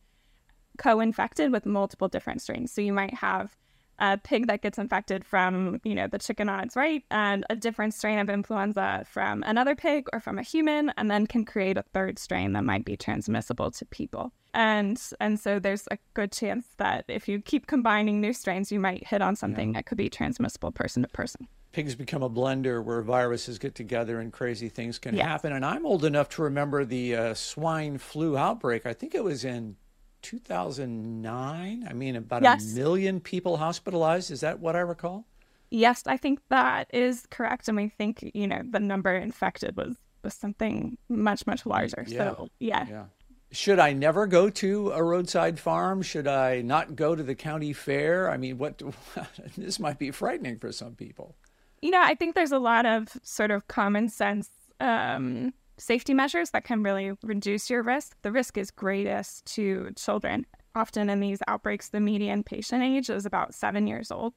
co 0.77 0.99
infected 0.99 1.51
with 1.51 1.65
multiple 1.65 2.07
different 2.07 2.41
strains. 2.41 2.71
So 2.71 2.81
you 2.81 2.93
might 2.93 3.13
have 3.15 3.55
a 3.99 4.17
pig 4.17 4.47
that 4.47 4.61
gets 4.61 4.77
infected 4.77 5.25
from, 5.25 5.79
you 5.83 5.95
know, 5.95 6.07
the 6.07 6.19
chicken 6.19 6.49
on 6.49 6.59
its 6.59 6.75
right 6.75 7.03
and 7.09 7.45
a 7.49 7.55
different 7.55 7.93
strain 7.93 8.19
of 8.19 8.29
influenza 8.29 9.03
from 9.09 9.41
another 9.43 9.75
pig 9.75 10.07
or 10.13 10.19
from 10.19 10.37
a 10.37 10.43
human, 10.43 10.91
and 10.97 11.09
then 11.09 11.25
can 11.25 11.45
create 11.45 11.77
a 11.77 11.83
third 11.93 12.19
strain 12.19 12.53
that 12.53 12.63
might 12.63 12.85
be 12.85 12.95
transmissible 12.95 13.71
to 13.71 13.85
people. 13.85 14.31
And 14.53 15.01
and 15.19 15.39
so 15.39 15.59
there's 15.59 15.87
a 15.91 15.97
good 16.13 16.31
chance 16.31 16.67
that 16.77 17.05
if 17.07 17.27
you 17.27 17.41
keep 17.41 17.67
combining 17.67 18.21
new 18.21 18.33
strains, 18.33 18.71
you 18.71 18.79
might 18.79 19.07
hit 19.07 19.21
on 19.21 19.35
something 19.35 19.69
yeah. 19.69 19.79
that 19.79 19.85
could 19.85 19.97
be 19.97 20.09
transmissible 20.09 20.71
person 20.71 21.03
to 21.03 21.09
person 21.09 21.47
pigs 21.71 21.95
become 21.95 22.23
a 22.23 22.29
blender 22.29 22.83
where 22.83 23.01
viruses 23.01 23.59
get 23.59 23.75
together 23.75 24.19
and 24.19 24.31
crazy 24.33 24.69
things 24.69 24.99
can 24.99 25.15
yes. 25.15 25.25
happen. 25.25 25.53
And 25.53 25.65
I'm 25.65 25.85
old 25.85 26.05
enough 26.05 26.29
to 26.29 26.43
remember 26.43 26.85
the 26.85 27.15
uh, 27.15 27.33
swine 27.33 27.97
flu 27.97 28.37
outbreak. 28.37 28.85
I 28.85 28.93
think 28.93 29.13
it 29.13 29.23
was 29.23 29.45
in 29.45 29.75
2009. 30.21 31.87
I 31.89 31.93
mean, 31.93 32.15
about 32.15 32.43
yes. 32.43 32.71
a 32.71 32.75
million 32.75 33.19
people 33.19 33.57
hospitalized. 33.57 34.31
Is 34.31 34.41
that 34.41 34.59
what 34.59 34.75
I 34.75 34.79
recall? 34.79 35.25
Yes, 35.69 36.03
I 36.05 36.17
think 36.17 36.39
that 36.49 36.89
is 36.93 37.25
correct. 37.29 37.67
And 37.67 37.77
we 37.77 37.89
think, 37.89 38.29
you 38.33 38.47
know, 38.47 38.61
the 38.69 38.79
number 38.79 39.15
infected 39.15 39.75
was, 39.75 39.97
was 40.23 40.33
something 40.33 40.97
much, 41.09 41.45
much 41.45 41.65
larger. 41.65 42.05
Yeah. 42.07 42.17
So, 42.17 42.49
yeah. 42.59 42.85
yeah. 42.89 43.05
Should 43.51 43.79
I 43.79 43.93
never 43.93 44.27
go 44.27 44.49
to 44.49 44.91
a 44.91 45.01
roadside 45.01 45.59
farm? 45.59 46.01
Should 46.01 46.27
I 46.27 46.61
not 46.61 46.95
go 46.95 47.15
to 47.15 47.23
the 47.23 47.35
county 47.35 47.71
fair? 47.71 48.29
I 48.29 48.37
mean, 48.37 48.57
what 48.57 48.81
this 49.57 49.79
might 49.79 49.99
be 49.99 50.11
frightening 50.11 50.59
for 50.59 50.71
some 50.71 50.95
people. 50.95 51.35
You 51.81 51.91
know, 51.91 52.01
I 52.01 52.15
think 52.15 52.35
there's 52.35 52.51
a 52.51 52.59
lot 52.59 52.85
of 52.85 53.09
sort 53.23 53.51
of 53.51 53.67
common 53.67 54.09
sense 54.09 54.49
um, 54.79 55.53
safety 55.77 56.13
measures 56.13 56.51
that 56.51 56.63
can 56.63 56.83
really 56.83 57.11
reduce 57.23 57.69
your 57.69 57.83
risk. 57.83 58.15
The 58.21 58.31
risk 58.31 58.57
is 58.57 58.71
greatest 58.71 59.45
to 59.55 59.91
children. 59.95 60.45
Often 60.75 61.09
in 61.09 61.19
these 61.19 61.39
outbreaks, 61.47 61.89
the 61.89 61.99
median 61.99 62.43
patient 62.43 62.83
age 62.83 63.09
is 63.09 63.25
about 63.25 63.53
seven 63.53 63.87
years 63.87 64.11
old. 64.11 64.33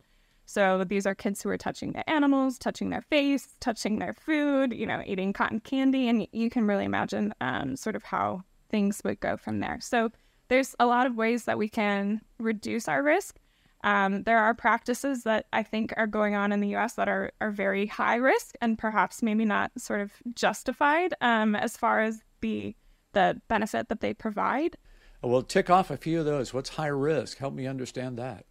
So 0.47 0.85
these 0.85 1.07
are 1.07 1.15
kids 1.15 1.43
who 1.43 1.49
are 1.49 1.57
touching 1.57 1.93
the 1.93 2.09
animals, 2.11 2.59
touching 2.59 2.91
their 2.91 3.03
face, 3.03 3.57
touching 3.61 4.01
their 4.01 4.15
food, 4.15 4.73
you 4.73 4.85
know, 4.85 5.03
eating 5.07 5.33
cotton 5.33 5.61
candy. 5.61 6.09
And 6.09 6.27
you 6.33 6.51
can 6.51 6.67
really 6.67 6.85
imagine 6.85 7.33
um, 7.41 7.77
sort 7.77 7.95
of 7.95 8.03
how 8.03 8.43
things 8.69 9.01
would 9.05 9.21
go 9.21 9.37
from 9.37 9.61
there. 9.61 9.79
So 9.81 10.11
there's 10.49 10.75
a 10.81 10.87
lot 10.87 11.07
of 11.07 11.15
ways 11.15 11.45
that 11.45 11.59
we 11.59 11.69
can 11.69 12.21
reduce 12.39 12.89
our 12.89 13.03
risk. 13.03 13.37
Um, 13.83 14.25
there 14.25 14.39
are 14.39 14.55
practices 14.55 15.23
that 15.25 15.47
I 15.53 15.63
think 15.63 15.95
are 15.97 16.07
going 16.07 16.35
on 16.35 16.53
in 16.53 16.61
the 16.61 16.77
US 16.77 16.95
that 16.95 17.09
are, 17.09 17.33
are 17.41 17.51
very 17.51 17.87
high 17.87 18.17
risk 18.17 18.55
and 18.61 18.79
perhaps 18.79 19.23
maybe 19.23 19.45
not 19.45 19.73
sort 19.79 20.01
of 20.01 20.13
justified 20.35 21.15
um, 21.21 21.55
as 21.55 21.77
far 21.77 22.01
as 22.01 22.23
the, 22.41 22.75
the 23.13 23.41
benefit 23.49 23.89
that 23.89 24.01
they 24.01 24.13
provide. 24.13 24.77
Well, 25.23 25.43
tick 25.43 25.69
off 25.71 25.91
a 25.91 25.97
few 25.97 26.21
of 26.21 26.25
those. 26.27 26.55
What's 26.55 26.71
high 26.71 26.87
risk? 26.87 27.39
Help 27.39 27.55
me 27.55 27.67
understand 27.67 28.19
that. 28.19 28.47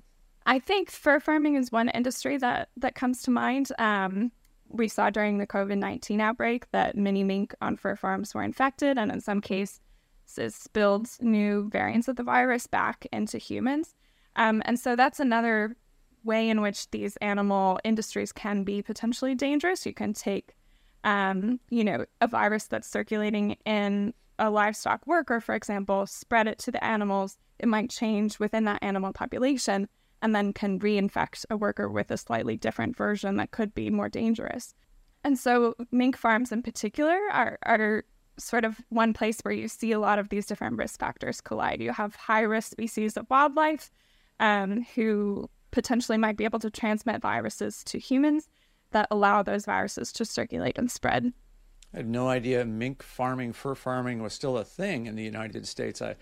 I 0.45 0.59
think 0.59 0.89
fur 0.89 1.19
farming 1.19 1.55
is 1.55 1.71
one 1.71 1.89
industry 1.89 2.38
that, 2.38 2.69
that 2.77 2.95
comes 2.95 3.21
to 3.24 3.31
mind. 3.31 3.71
Um, 3.77 4.31
we 4.67 4.88
saw 4.88 5.09
during 5.09 5.38
the 5.38 5.48
COVID 5.48 5.77
19 5.77 6.21
outbreak 6.21 6.69
that 6.71 6.95
many 6.95 7.24
mink 7.24 7.53
on 7.62 7.75
fur 7.75 7.95
farms 7.95 8.33
were 8.33 8.43
infected, 8.43 8.98
and 8.98 9.12
in 9.12 9.19
some 9.19 9.41
cases, 9.41 9.79
spilled 10.25 11.09
new 11.19 11.69
variants 11.69 12.07
of 12.07 12.15
the 12.15 12.24
virus 12.24 12.67
back 12.67 13.07
into 13.12 13.38
humans. 13.38 13.95
Um, 14.36 14.62
and 14.65 14.79
so 14.79 14.95
that's 14.95 15.19
another 15.19 15.75
way 16.24 16.50
in 16.50 16.62
which 16.62 16.89
these 16.91 17.17
animal 17.17 17.79
industries 17.83 18.31
can 18.31 18.63
be 18.63 18.81
potentially 18.81 19.36
dangerous. 19.36 19.86
You 19.86 19.93
can 19.93 20.13
take, 20.13 20.55
um, 21.03 21.59
you 21.69 21.83
know, 21.83 22.05
a 22.21 22.27
virus 22.27 22.65
that's 22.65 22.89
circulating 22.89 23.57
in 23.65 24.13
a 24.38 24.50
livestock 24.50 25.05
worker, 25.05 25.39
for 25.39 25.55
example, 25.55 26.05
spread 26.05 26.48
it 26.48 26.59
to 26.59 26.71
the 26.71 26.83
animals. 26.83 27.38
It 27.59 27.67
might 27.67 27.89
change 27.89 28.39
within 28.39 28.65
that 28.65 28.81
animal 28.81 29.13
population 29.13 29.88
and 30.21 30.36
then 30.36 30.53
can 30.53 30.79
reinfect 30.79 31.45
a 31.50 31.57
worker 31.57 31.89
with 31.89 32.12
a 32.12 32.17
slightly 32.17 32.57
different 32.57 32.95
version 32.95 33.38
that 33.38 33.51
could 33.51 33.74
be 33.74 33.89
more 33.89 34.09
dangerous. 34.09 34.74
And 35.24 35.38
so, 35.38 35.75
mink 35.91 36.15
farms 36.15 36.51
in 36.51 36.62
particular 36.62 37.17
are, 37.31 37.59
are 37.63 38.05
sort 38.38 38.63
of 38.63 38.79
one 38.89 39.13
place 39.13 39.39
where 39.41 39.53
you 39.53 39.67
see 39.67 39.91
a 39.91 40.00
lot 40.00 40.19
of 40.19 40.29
these 40.29 40.45
different 40.45 40.77
risk 40.77 41.00
factors 41.00 41.41
collide. 41.41 41.81
You 41.81 41.91
have 41.91 42.15
high 42.15 42.41
risk 42.41 42.71
species 42.71 43.17
of 43.17 43.29
wildlife 43.29 43.91
um, 44.39 44.86
who 44.96 45.50
potentially 45.72 46.17
might 46.17 46.38
be 46.38 46.46
able 46.46 46.60
to 46.60 46.69
transmit 46.69 47.22
viruses 47.22 47.84
to 47.86 48.00
humans 48.00 48.50
that 48.91 49.08
allow 49.12 49.43
those 49.43 49.65
viruses 49.65 50.12
to 50.13 50.25
circulate 50.25 50.77
and 50.77 50.89
spread. 50.89 51.31
I 51.93 51.98
had 51.98 52.08
no 52.08 52.27
idea 52.27 52.65
mink 52.65 53.03
farming, 53.03 53.53
fur 53.53 53.75
farming 53.75 54.22
was 54.22 54.34
still 54.34 54.58
a 54.58 54.63
thing 54.63 55.05
in 55.05 55.15
the 55.15 55.24
United 55.24 55.67
States. 55.67 56.01
I, 56.01 56.15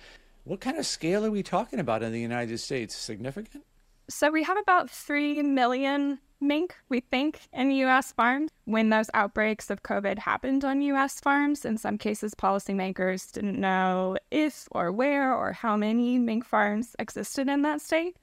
what 0.44 0.62
kind 0.62 0.78
of 0.78 0.86
scale 0.86 1.26
are 1.26 1.32
we 1.32 1.44
talking 1.44 1.80
about 1.80 2.04
in 2.04 2.12
the 2.12 2.22
United 2.22 2.60
States? 2.60 2.96
Significant? 2.96 3.66
So 4.10 4.32
we 4.32 4.44
have 4.44 4.58
about 4.58 4.90
3 4.90 5.44
million 5.44 6.20
mink, 6.40 6.76
we 6.90 7.00
think, 7.00 7.48
in 7.54 7.72
U.S. 7.72 8.12
farms. 8.12 8.52
When 8.66 8.90
those 8.90 9.10
outbreaks 9.14 9.70
of 9.70 9.84
COVID 9.84 10.20
happened 10.20 10.64
on 10.64 10.82
U.S. 10.82 11.20
farms, 11.20 11.66
in 11.66 11.78
some 11.78 11.98
cases, 11.98 12.34
policymakers 12.36 13.32
didn't 13.32 13.60
know 13.60 14.18
if 14.32 14.68
or 14.72 14.92
where 14.92 15.34
or 15.34 15.54
how 15.54 15.78
many 15.78 16.18
mink 16.18 16.46
farms 16.46 16.96
existed 17.00 17.48
in 17.48 17.62
that 17.64 17.82
state. 17.82 18.18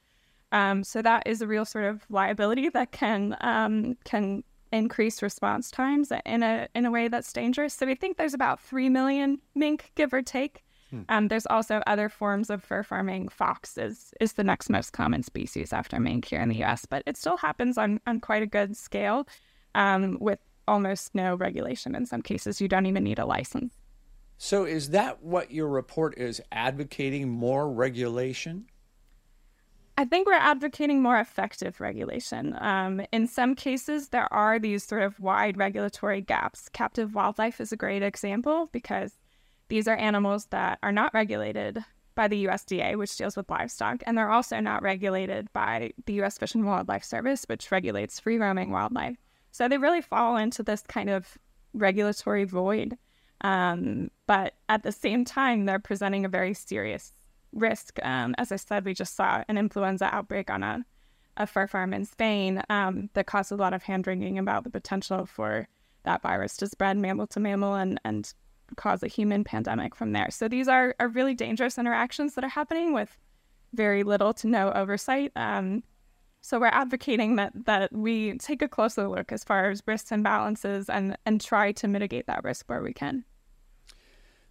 Um, 0.53 0.85
so 0.85 1.03
that 1.03 1.25
is 1.27 1.43
a 1.43 1.47
real 1.47 1.65
sort 1.65 1.85
of 1.85 2.05
liability 2.09 2.69
that 2.75 2.93
can 2.93 3.37
um, 3.41 3.97
can 4.05 4.45
increase 4.73 5.23
response 5.23 5.71
times 5.71 6.13
in 6.27 6.43
a 6.43 6.69
in 6.75 6.85
a 6.87 6.91
way 6.91 7.09
that's 7.09 7.33
dangerous. 7.33 7.75
So 7.75 7.87
we 7.87 7.95
think 7.95 8.17
there's 8.17 8.35
about 8.35 8.61
three 8.61 8.89
million 8.89 9.41
mink, 9.55 9.93
give 9.95 10.13
or 10.13 10.23
take. 10.23 10.65
Hmm. 10.95 11.03
Um, 11.09 11.29
there's 11.29 11.47
also 11.47 11.83
other 11.87 12.09
forms 12.09 12.51
of 12.51 12.63
fur 12.63 12.85
farming. 12.85 13.29
Fox 13.29 13.77
is 13.77 14.15
is 14.21 14.35
the 14.35 14.45
next 14.45 14.71
most 14.71 14.93
common 14.93 15.23
species 15.23 15.73
after 15.73 15.99
mink 15.99 16.25
here 16.27 16.41
in 16.41 16.49
the 16.49 16.57
U.S., 16.57 16.87
but 16.87 17.03
it 17.07 17.17
still 17.17 17.37
happens 17.37 17.77
on 17.77 18.01
on 18.07 18.21
quite 18.21 18.43
a 18.43 18.47
good 18.47 18.77
scale, 18.77 19.27
um, 19.75 20.19
with 20.21 20.39
almost 20.69 21.15
no 21.15 21.35
regulation. 21.35 21.95
In 21.95 22.07
some 22.07 22.23
cases, 22.23 22.61
you 22.61 22.69
don't 22.69 22.87
even 22.87 23.03
need 23.03 23.19
a 23.19 23.27
license. 23.27 23.75
So, 24.39 24.65
is 24.65 24.91
that 24.91 25.23
what 25.23 25.51
your 25.51 25.69
report 25.69 26.17
is 26.17 26.41
advocating? 26.53 27.29
More 27.29 27.71
regulation? 27.71 28.67
I 29.97 30.05
think 30.05 30.27
we're 30.27 30.35
advocating 30.35 31.03
more 31.03 31.19
effective 31.19 31.81
regulation. 31.81 32.57
Um, 32.61 33.03
in 33.13 33.29
some 33.29 33.55
cases, 33.55 34.09
there 34.09 34.33
are 34.33 34.59
these 34.59 34.85
sort 34.85 35.03
of 35.03 35.21
wide 35.21 35.57
regulatory 35.57 36.21
gaps. 36.21 36.69
Captive 36.69 37.15
wildlife 37.15 37.61
is 37.61 37.71
a 37.71 37.77
great 37.77 38.03
example 38.03 38.69
because 38.73 39.13
these 39.75 39.89
are 39.89 39.97
animals 39.97 40.47
that 40.51 40.79
are 40.85 40.93
not 40.93 41.13
regulated 41.13 41.85
by 42.15 42.29
the 42.29 42.45
USDA, 42.45 42.97
which 42.97 43.17
deals 43.17 43.37
with 43.37 43.51
livestock, 43.51 44.05
and 44.07 44.17
they're 44.17 44.31
also 44.31 44.61
not 44.61 44.85
regulated 44.85 45.53
by 45.53 45.93
the 46.07 46.13
U.S. 46.13 46.39
Fish 46.39 46.55
and 46.55 46.65
Wildlife 46.65 47.03
Service, 47.03 47.45
which 47.49 47.73
regulates 47.73 48.21
free 48.21 48.39
roaming 48.39 48.71
wildlife. 48.71 49.17
So 49.51 49.67
they 49.67 49.79
really 49.79 50.01
fall 50.01 50.37
into 50.37 50.63
this 50.63 50.83
kind 50.83 51.11
of 51.11 51.37
regulatory 51.73 52.45
void. 52.45 52.97
Um, 53.41 54.13
but 54.29 54.55
at 54.69 54.85
the 54.85 54.93
same 54.93 55.25
time, 55.25 55.65
they're 55.65 55.81
presenting 55.81 56.25
a 56.25 56.29
very 56.29 56.55
serious 56.55 57.11
risk. 57.53 57.99
Um, 58.05 58.37
as 58.39 58.53
I 58.53 58.57
said, 58.57 58.85
we 58.85 58.95
just 58.95 59.17
saw 59.17 59.43
an 59.49 59.59
influenza 59.59 60.09
outbreak 60.15 60.51
on 60.51 60.63
a, 60.63 60.85
a 61.37 61.49
fur 61.49 61.67
farm 61.67 61.93
in 61.93 62.05
Spain 62.05 62.63
um, 62.71 63.11
that 63.15 63.27
caused 63.27 63.51
a 63.51 63.57
lot 63.57 63.75
of 63.75 63.83
hand 63.83 64.07
wringing 64.07 64.39
about 64.39 64.63
the 64.63 64.71
potential 64.71 65.27
for 65.27 65.67
that 66.05 66.23
virus 66.23 66.57
to 66.59 66.69
spread 66.69 66.97
mammal 66.97 67.27
to 67.27 67.41
mammal 67.41 67.75
and, 67.75 68.01
and 68.05 68.35
cause 68.77 69.03
a 69.03 69.09
human 69.09 69.45
pandemic 69.45 69.95
from 69.95 70.13
there. 70.13 70.31
So 70.31 70.49
these 70.49 70.69
are, 70.69 70.95
are 70.99 71.09
really 71.09 71.35
dangerous 71.35 71.79
interactions 71.79 72.35
that 72.35 72.45
are 72.45 72.49
happening 72.49 72.93
with 72.93 73.17
very 73.73 74.03
little 74.03 74.33
to 74.35 74.47
no 74.47 74.73
oversight. 74.73 75.33
Um, 75.37 75.83
so 76.41 76.61
we're 76.61 76.67
advocating 76.67 77.37
that 77.37 77.53
that 77.65 77.91
we 77.93 78.37
take 78.37 78.61
a 78.61 78.69
closer 78.69 79.09
look 79.09 79.33
as 79.33 79.43
far 79.43 79.71
as 79.71 79.83
risks 79.87 80.13
and 80.13 80.23
balances 80.23 80.91
and 80.91 81.17
and 81.25 81.41
try 81.41 81.73
to 81.73 81.89
mitigate 81.89 82.27
that 82.27 82.45
risk 82.45 82.67
where 82.69 82.83
we 82.83 82.93
can. 82.93 83.25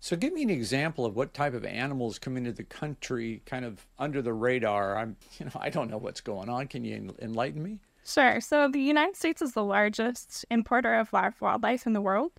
So, 0.04 0.18
give 0.18 0.34
me 0.34 0.44
an 0.44 0.50
example 0.50 1.06
of 1.06 1.16
what 1.16 1.34
type 1.34 1.54
of 1.54 1.64
animals 1.64 2.20
come 2.20 2.36
into 2.36 2.52
the 2.52 2.66
country, 2.66 3.42
kind 3.46 3.64
of 3.64 3.86
under 3.98 4.22
the 4.22 4.34
radar. 4.34 4.98
I'm, 4.98 5.16
you 5.40 5.46
know, 5.46 5.52
I 5.56 5.70
don't 5.70 5.90
know 5.90 5.98
what's 5.98 6.20
going 6.20 6.50
on. 6.50 6.68
Can 6.68 6.84
you 6.84 7.16
enlighten 7.22 7.64
me? 7.64 7.80
Sure. 8.04 8.42
So, 8.42 8.68
the 8.68 8.82
United 8.82 9.16
States 9.16 9.42
is 9.42 9.54
the 9.54 9.64
largest 9.64 10.46
importer 10.52 10.96
of 10.96 11.14
live 11.14 11.40
wildlife 11.40 11.86
in 11.86 11.94
the 11.94 12.02
world. 12.02 12.34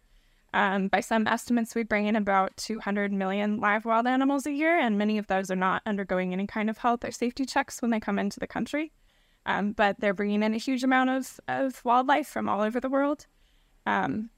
Um, 0.55 0.87
by 0.87 1.01
some 1.01 1.27
estimates, 1.27 1.75
we 1.75 1.83
bring 1.83 2.07
in 2.07 2.15
about 2.15 2.57
200 2.57 3.13
million 3.13 3.59
live 3.59 3.85
wild 3.85 4.07
animals 4.07 4.47
a 4.47 4.53
year, 4.53 4.79
and 4.79 4.97
many 4.97 5.19
of 5.19 5.27
those 5.27 5.51
are 5.51 5.57
not 5.57 5.83
undergoing 5.85 6.33
any 6.33 6.47
kind 6.47 6.71
of 6.71 6.79
health 6.79 7.05
or 7.05 7.11
safety 7.11 7.45
checks 7.45 7.83
when 7.83 7.91
they 7.91 7.99
come 7.99 8.21
into 8.21 8.39
the 8.39 8.47
country. 8.47 8.93
Um, 9.47 9.73
but 9.73 9.99
they're 9.99 10.15
bringing 10.15 10.45
in 10.45 10.55
a 10.55 10.59
huge 10.59 10.85
amount 10.85 11.11
of, 11.11 11.41
of 11.49 11.85
wildlife 11.85 12.29
from 12.29 12.49
all 12.49 12.63
over 12.63 12.79
the 12.79 12.89
world. 12.89 13.27
Um, 13.85 14.31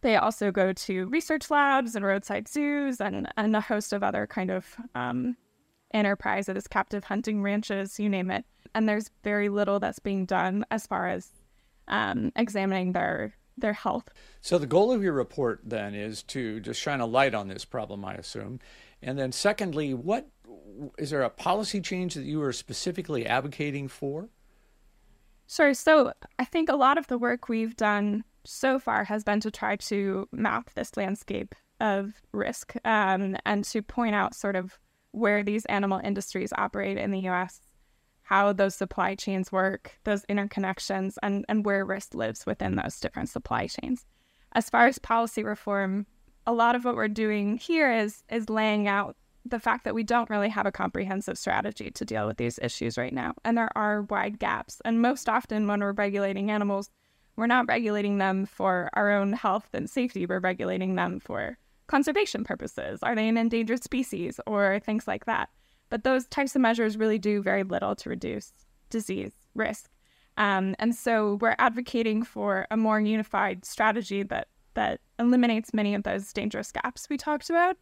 they 0.00 0.16
also 0.16 0.50
go 0.50 0.72
to 0.72 1.06
research 1.08 1.50
labs 1.50 1.94
and 1.94 2.04
roadside 2.04 2.48
zoos 2.48 2.98
and, 2.98 3.28
and 3.36 3.54
a 3.54 3.60
host 3.60 3.92
of 3.92 4.02
other 4.02 4.26
kind 4.26 4.50
of 4.50 4.74
um, 4.94 5.36
enterprises, 5.92 6.66
captive 6.66 7.04
hunting 7.04 7.42
ranches, 7.42 8.00
you 8.00 8.08
name 8.08 8.30
it. 8.30 8.46
And 8.74 8.88
there's 8.88 9.10
very 9.22 9.50
little 9.50 9.80
that's 9.80 9.98
being 9.98 10.24
done 10.24 10.64
as 10.70 10.86
far 10.86 11.08
as 11.08 11.30
um, 11.88 12.32
examining 12.36 12.92
their 12.92 13.34
their 13.60 13.72
health. 13.72 14.08
So 14.40 14.58
the 14.58 14.66
goal 14.66 14.92
of 14.92 15.02
your 15.02 15.12
report 15.12 15.60
then 15.64 15.94
is 15.94 16.22
to 16.24 16.60
just 16.60 16.80
shine 16.80 17.00
a 17.00 17.06
light 17.06 17.34
on 17.34 17.48
this 17.48 17.64
problem, 17.64 18.04
I 18.04 18.14
assume. 18.14 18.60
And 19.02 19.18
then 19.18 19.32
secondly, 19.32 19.94
what 19.94 20.28
is 20.98 21.10
there 21.10 21.22
a 21.22 21.30
policy 21.30 21.80
change 21.80 22.14
that 22.14 22.24
you 22.24 22.42
are 22.42 22.52
specifically 22.52 23.26
advocating 23.26 23.88
for? 23.88 24.28
Sure. 25.48 25.74
So 25.74 26.12
I 26.38 26.44
think 26.44 26.68
a 26.68 26.76
lot 26.76 26.98
of 26.98 27.06
the 27.06 27.18
work 27.18 27.48
we've 27.48 27.76
done 27.76 28.24
so 28.44 28.78
far 28.78 29.04
has 29.04 29.24
been 29.24 29.40
to 29.40 29.50
try 29.50 29.76
to 29.76 30.28
map 30.32 30.70
this 30.74 30.96
landscape 30.96 31.54
of 31.80 32.14
risk 32.32 32.74
um, 32.84 33.36
and 33.44 33.64
to 33.64 33.82
point 33.82 34.14
out 34.14 34.34
sort 34.34 34.56
of 34.56 34.78
where 35.12 35.42
these 35.42 35.64
animal 35.66 36.00
industries 36.02 36.52
operate 36.56 36.98
in 36.98 37.10
the 37.10 37.28
US, 37.28 37.60
how 38.28 38.52
those 38.52 38.74
supply 38.74 39.14
chains 39.14 39.50
work, 39.50 39.98
those 40.04 40.26
interconnections, 40.26 41.14
and, 41.22 41.46
and 41.48 41.64
where 41.64 41.82
risk 41.82 42.14
lives 42.14 42.44
within 42.44 42.76
those 42.76 43.00
different 43.00 43.30
supply 43.30 43.66
chains. 43.66 44.04
As 44.52 44.68
far 44.68 44.86
as 44.86 44.98
policy 44.98 45.42
reform, 45.42 46.04
a 46.46 46.52
lot 46.52 46.74
of 46.74 46.84
what 46.84 46.94
we're 46.94 47.08
doing 47.08 47.56
here 47.56 47.90
is 47.90 48.22
is 48.30 48.50
laying 48.50 48.86
out 48.86 49.16
the 49.46 49.58
fact 49.58 49.84
that 49.84 49.94
we 49.94 50.02
don't 50.02 50.28
really 50.28 50.50
have 50.50 50.66
a 50.66 50.72
comprehensive 50.72 51.38
strategy 51.38 51.90
to 51.90 52.04
deal 52.04 52.26
with 52.26 52.36
these 52.36 52.58
issues 52.60 52.98
right 52.98 53.14
now. 53.14 53.32
And 53.46 53.56
there 53.56 53.70
are 53.74 54.02
wide 54.02 54.38
gaps. 54.38 54.82
And 54.84 55.00
most 55.00 55.26
often 55.30 55.66
when 55.66 55.80
we're 55.80 55.92
regulating 55.92 56.50
animals, 56.50 56.90
we're 57.36 57.46
not 57.46 57.66
regulating 57.66 58.18
them 58.18 58.44
for 58.44 58.90
our 58.92 59.10
own 59.10 59.32
health 59.32 59.70
and 59.72 59.88
safety. 59.88 60.26
We're 60.26 60.40
regulating 60.40 60.96
them 60.96 61.18
for 61.18 61.56
conservation 61.86 62.44
purposes. 62.44 62.98
Are 63.02 63.14
they 63.14 63.26
an 63.26 63.38
endangered 63.38 63.82
species 63.82 64.38
or 64.46 64.80
things 64.80 65.08
like 65.08 65.24
that? 65.24 65.48
But 65.90 66.04
those 66.04 66.26
types 66.26 66.54
of 66.54 66.62
measures 66.62 66.96
really 66.96 67.18
do 67.18 67.42
very 67.42 67.62
little 67.62 67.94
to 67.96 68.08
reduce 68.08 68.52
disease 68.90 69.32
risk. 69.54 69.90
Um, 70.36 70.76
and 70.78 70.94
so 70.94 71.38
we're 71.40 71.56
advocating 71.58 72.22
for 72.22 72.66
a 72.70 72.76
more 72.76 73.00
unified 73.00 73.64
strategy 73.64 74.22
that 74.24 74.48
that 74.74 75.00
eliminates 75.18 75.74
many 75.74 75.94
of 75.96 76.04
those 76.04 76.32
dangerous 76.32 76.70
gaps 76.70 77.08
we 77.10 77.16
talked 77.16 77.50
about 77.50 77.76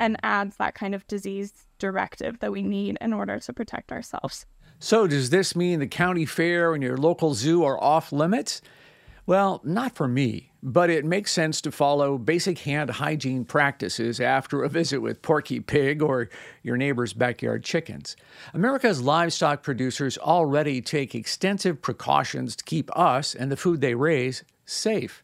and 0.00 0.16
adds 0.24 0.56
that 0.56 0.74
kind 0.74 0.96
of 0.96 1.06
disease 1.06 1.52
directive 1.78 2.40
that 2.40 2.50
we 2.50 2.62
need 2.62 2.98
in 3.00 3.12
order 3.12 3.38
to 3.38 3.52
protect 3.52 3.92
ourselves. 3.92 4.46
So, 4.80 5.06
does 5.06 5.30
this 5.30 5.54
mean 5.54 5.78
the 5.78 5.86
county 5.86 6.24
fair 6.24 6.74
and 6.74 6.82
your 6.82 6.96
local 6.96 7.34
zoo 7.34 7.62
are 7.62 7.80
off 7.80 8.10
limits? 8.10 8.62
Well, 9.30 9.60
not 9.62 9.94
for 9.94 10.08
me, 10.08 10.50
but 10.60 10.90
it 10.90 11.04
makes 11.04 11.30
sense 11.30 11.60
to 11.60 11.70
follow 11.70 12.18
basic 12.18 12.58
hand 12.58 12.90
hygiene 12.90 13.44
practices 13.44 14.18
after 14.18 14.64
a 14.64 14.68
visit 14.68 14.98
with 14.98 15.22
Porky 15.22 15.60
Pig 15.60 16.02
or 16.02 16.28
your 16.64 16.76
neighbor's 16.76 17.12
backyard 17.12 17.62
chickens. 17.62 18.16
America's 18.52 19.00
livestock 19.00 19.62
producers 19.62 20.18
already 20.18 20.82
take 20.82 21.14
extensive 21.14 21.80
precautions 21.80 22.56
to 22.56 22.64
keep 22.64 22.90
us 22.98 23.36
and 23.36 23.52
the 23.52 23.56
food 23.56 23.80
they 23.80 23.94
raise 23.94 24.42
safe. 24.66 25.22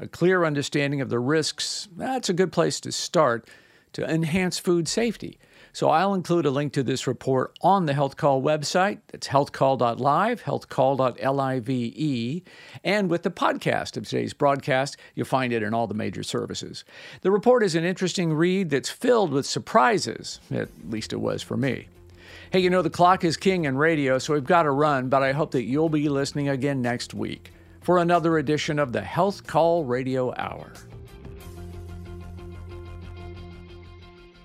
A 0.00 0.08
clear 0.08 0.46
understanding 0.46 1.02
of 1.02 1.10
the 1.10 1.20
risks, 1.20 1.86
that's 1.98 2.30
a 2.30 2.32
good 2.32 2.50
place 2.50 2.80
to 2.80 2.92
start 2.92 3.46
to 3.92 4.08
enhance 4.08 4.58
food 4.58 4.88
safety. 4.88 5.38
So 5.74 5.90
I'll 5.90 6.14
include 6.14 6.46
a 6.46 6.52
link 6.52 6.72
to 6.74 6.84
this 6.84 7.08
report 7.08 7.58
on 7.60 7.86
the 7.86 7.94
Health 7.94 8.16
Call 8.16 8.40
website. 8.40 9.00
It's 9.12 9.26
healthcall.live, 9.26 10.44
healthcall.live, 10.44 12.42
and 12.84 13.10
with 13.10 13.24
the 13.24 13.30
podcast 13.30 13.96
of 13.96 14.06
today's 14.06 14.34
broadcast, 14.34 14.96
you'll 15.16 15.26
find 15.26 15.52
it 15.52 15.64
in 15.64 15.74
all 15.74 15.88
the 15.88 15.94
major 15.94 16.22
services. 16.22 16.84
The 17.22 17.32
report 17.32 17.64
is 17.64 17.74
an 17.74 17.82
interesting 17.82 18.32
read 18.32 18.70
that's 18.70 18.88
filled 18.88 19.32
with 19.32 19.46
surprises, 19.46 20.38
at 20.52 20.68
least 20.88 21.12
it 21.12 21.20
was 21.20 21.42
for 21.42 21.56
me. 21.56 21.88
Hey, 22.52 22.60
you 22.60 22.70
know, 22.70 22.82
the 22.82 22.88
clock 22.88 23.24
is 23.24 23.36
king 23.36 23.64
in 23.64 23.76
radio, 23.76 24.20
so 24.20 24.34
we've 24.34 24.44
got 24.44 24.62
to 24.62 24.70
run, 24.70 25.08
but 25.08 25.24
I 25.24 25.32
hope 25.32 25.50
that 25.50 25.64
you'll 25.64 25.88
be 25.88 26.08
listening 26.08 26.50
again 26.50 26.82
next 26.82 27.14
week 27.14 27.50
for 27.80 27.98
another 27.98 28.38
edition 28.38 28.78
of 28.78 28.92
the 28.92 29.02
Health 29.02 29.44
Call 29.44 29.84
Radio 29.84 30.32
Hour. 30.36 30.72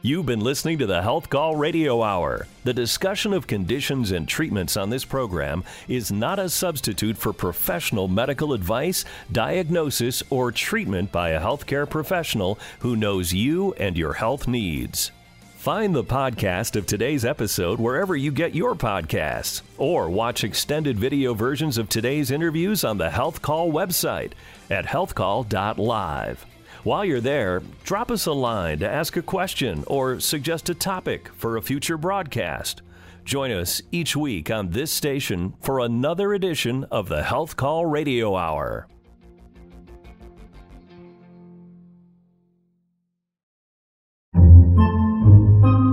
You've 0.01 0.25
been 0.25 0.39
listening 0.39 0.77
to 0.77 0.85
the 0.85 1.01
Health 1.01 1.29
Call 1.29 1.57
Radio 1.57 2.01
Hour. 2.01 2.47
The 2.63 2.73
discussion 2.73 3.33
of 3.33 3.47
conditions 3.47 4.11
and 4.11 4.25
treatments 4.25 4.77
on 4.77 4.89
this 4.89 5.03
program 5.03 5.65
is 5.89 6.09
not 6.09 6.39
a 6.39 6.47
substitute 6.47 7.17
for 7.17 7.33
professional 7.33 8.07
medical 8.07 8.53
advice, 8.53 9.03
diagnosis, 9.29 10.23
or 10.29 10.53
treatment 10.53 11.11
by 11.11 11.31
a 11.31 11.41
healthcare 11.41 11.89
professional 11.89 12.57
who 12.79 12.95
knows 12.95 13.33
you 13.33 13.73
and 13.73 13.97
your 13.97 14.13
health 14.13 14.47
needs. 14.47 15.11
Find 15.57 15.93
the 15.93 16.05
podcast 16.05 16.77
of 16.77 16.85
today's 16.85 17.25
episode 17.25 17.77
wherever 17.77 18.15
you 18.15 18.31
get 18.31 18.55
your 18.55 18.75
podcasts, 18.75 19.63
or 19.77 20.09
watch 20.09 20.45
extended 20.45 20.97
video 20.97 21.33
versions 21.33 21.77
of 21.77 21.89
today's 21.89 22.31
interviews 22.31 22.85
on 22.85 22.97
the 22.97 23.09
Health 23.09 23.41
Call 23.41 23.69
website 23.69 24.31
at 24.69 24.85
healthcall.live. 24.85 26.45
While 26.83 27.03
you're 27.03 27.19
there, 27.19 27.61
drop 27.83 28.09
us 28.09 28.25
a 28.25 28.31
line 28.31 28.79
to 28.79 28.89
ask 28.89 29.17
a 29.17 29.21
question 29.21 29.83
or 29.87 30.19
suggest 30.19 30.69
a 30.69 30.73
topic 30.73 31.29
for 31.35 31.57
a 31.57 31.61
future 31.61 31.97
broadcast. 31.97 32.81
Join 33.25 33.51
us 33.51 33.81
each 33.91 34.15
week 34.15 34.49
on 34.49 34.71
this 34.71 34.91
station 34.91 35.53
for 35.61 35.79
another 35.79 36.33
edition 36.33 36.85
of 36.85 37.09
the 37.09 37.21
Health 37.21 37.57
Call 37.57 37.85
Radio 37.85 38.35
Hour. 38.35 38.87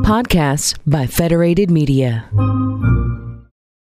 Podcasts 0.06 0.78
by 0.86 1.08
Federated 1.08 1.68
Media. 1.68 2.30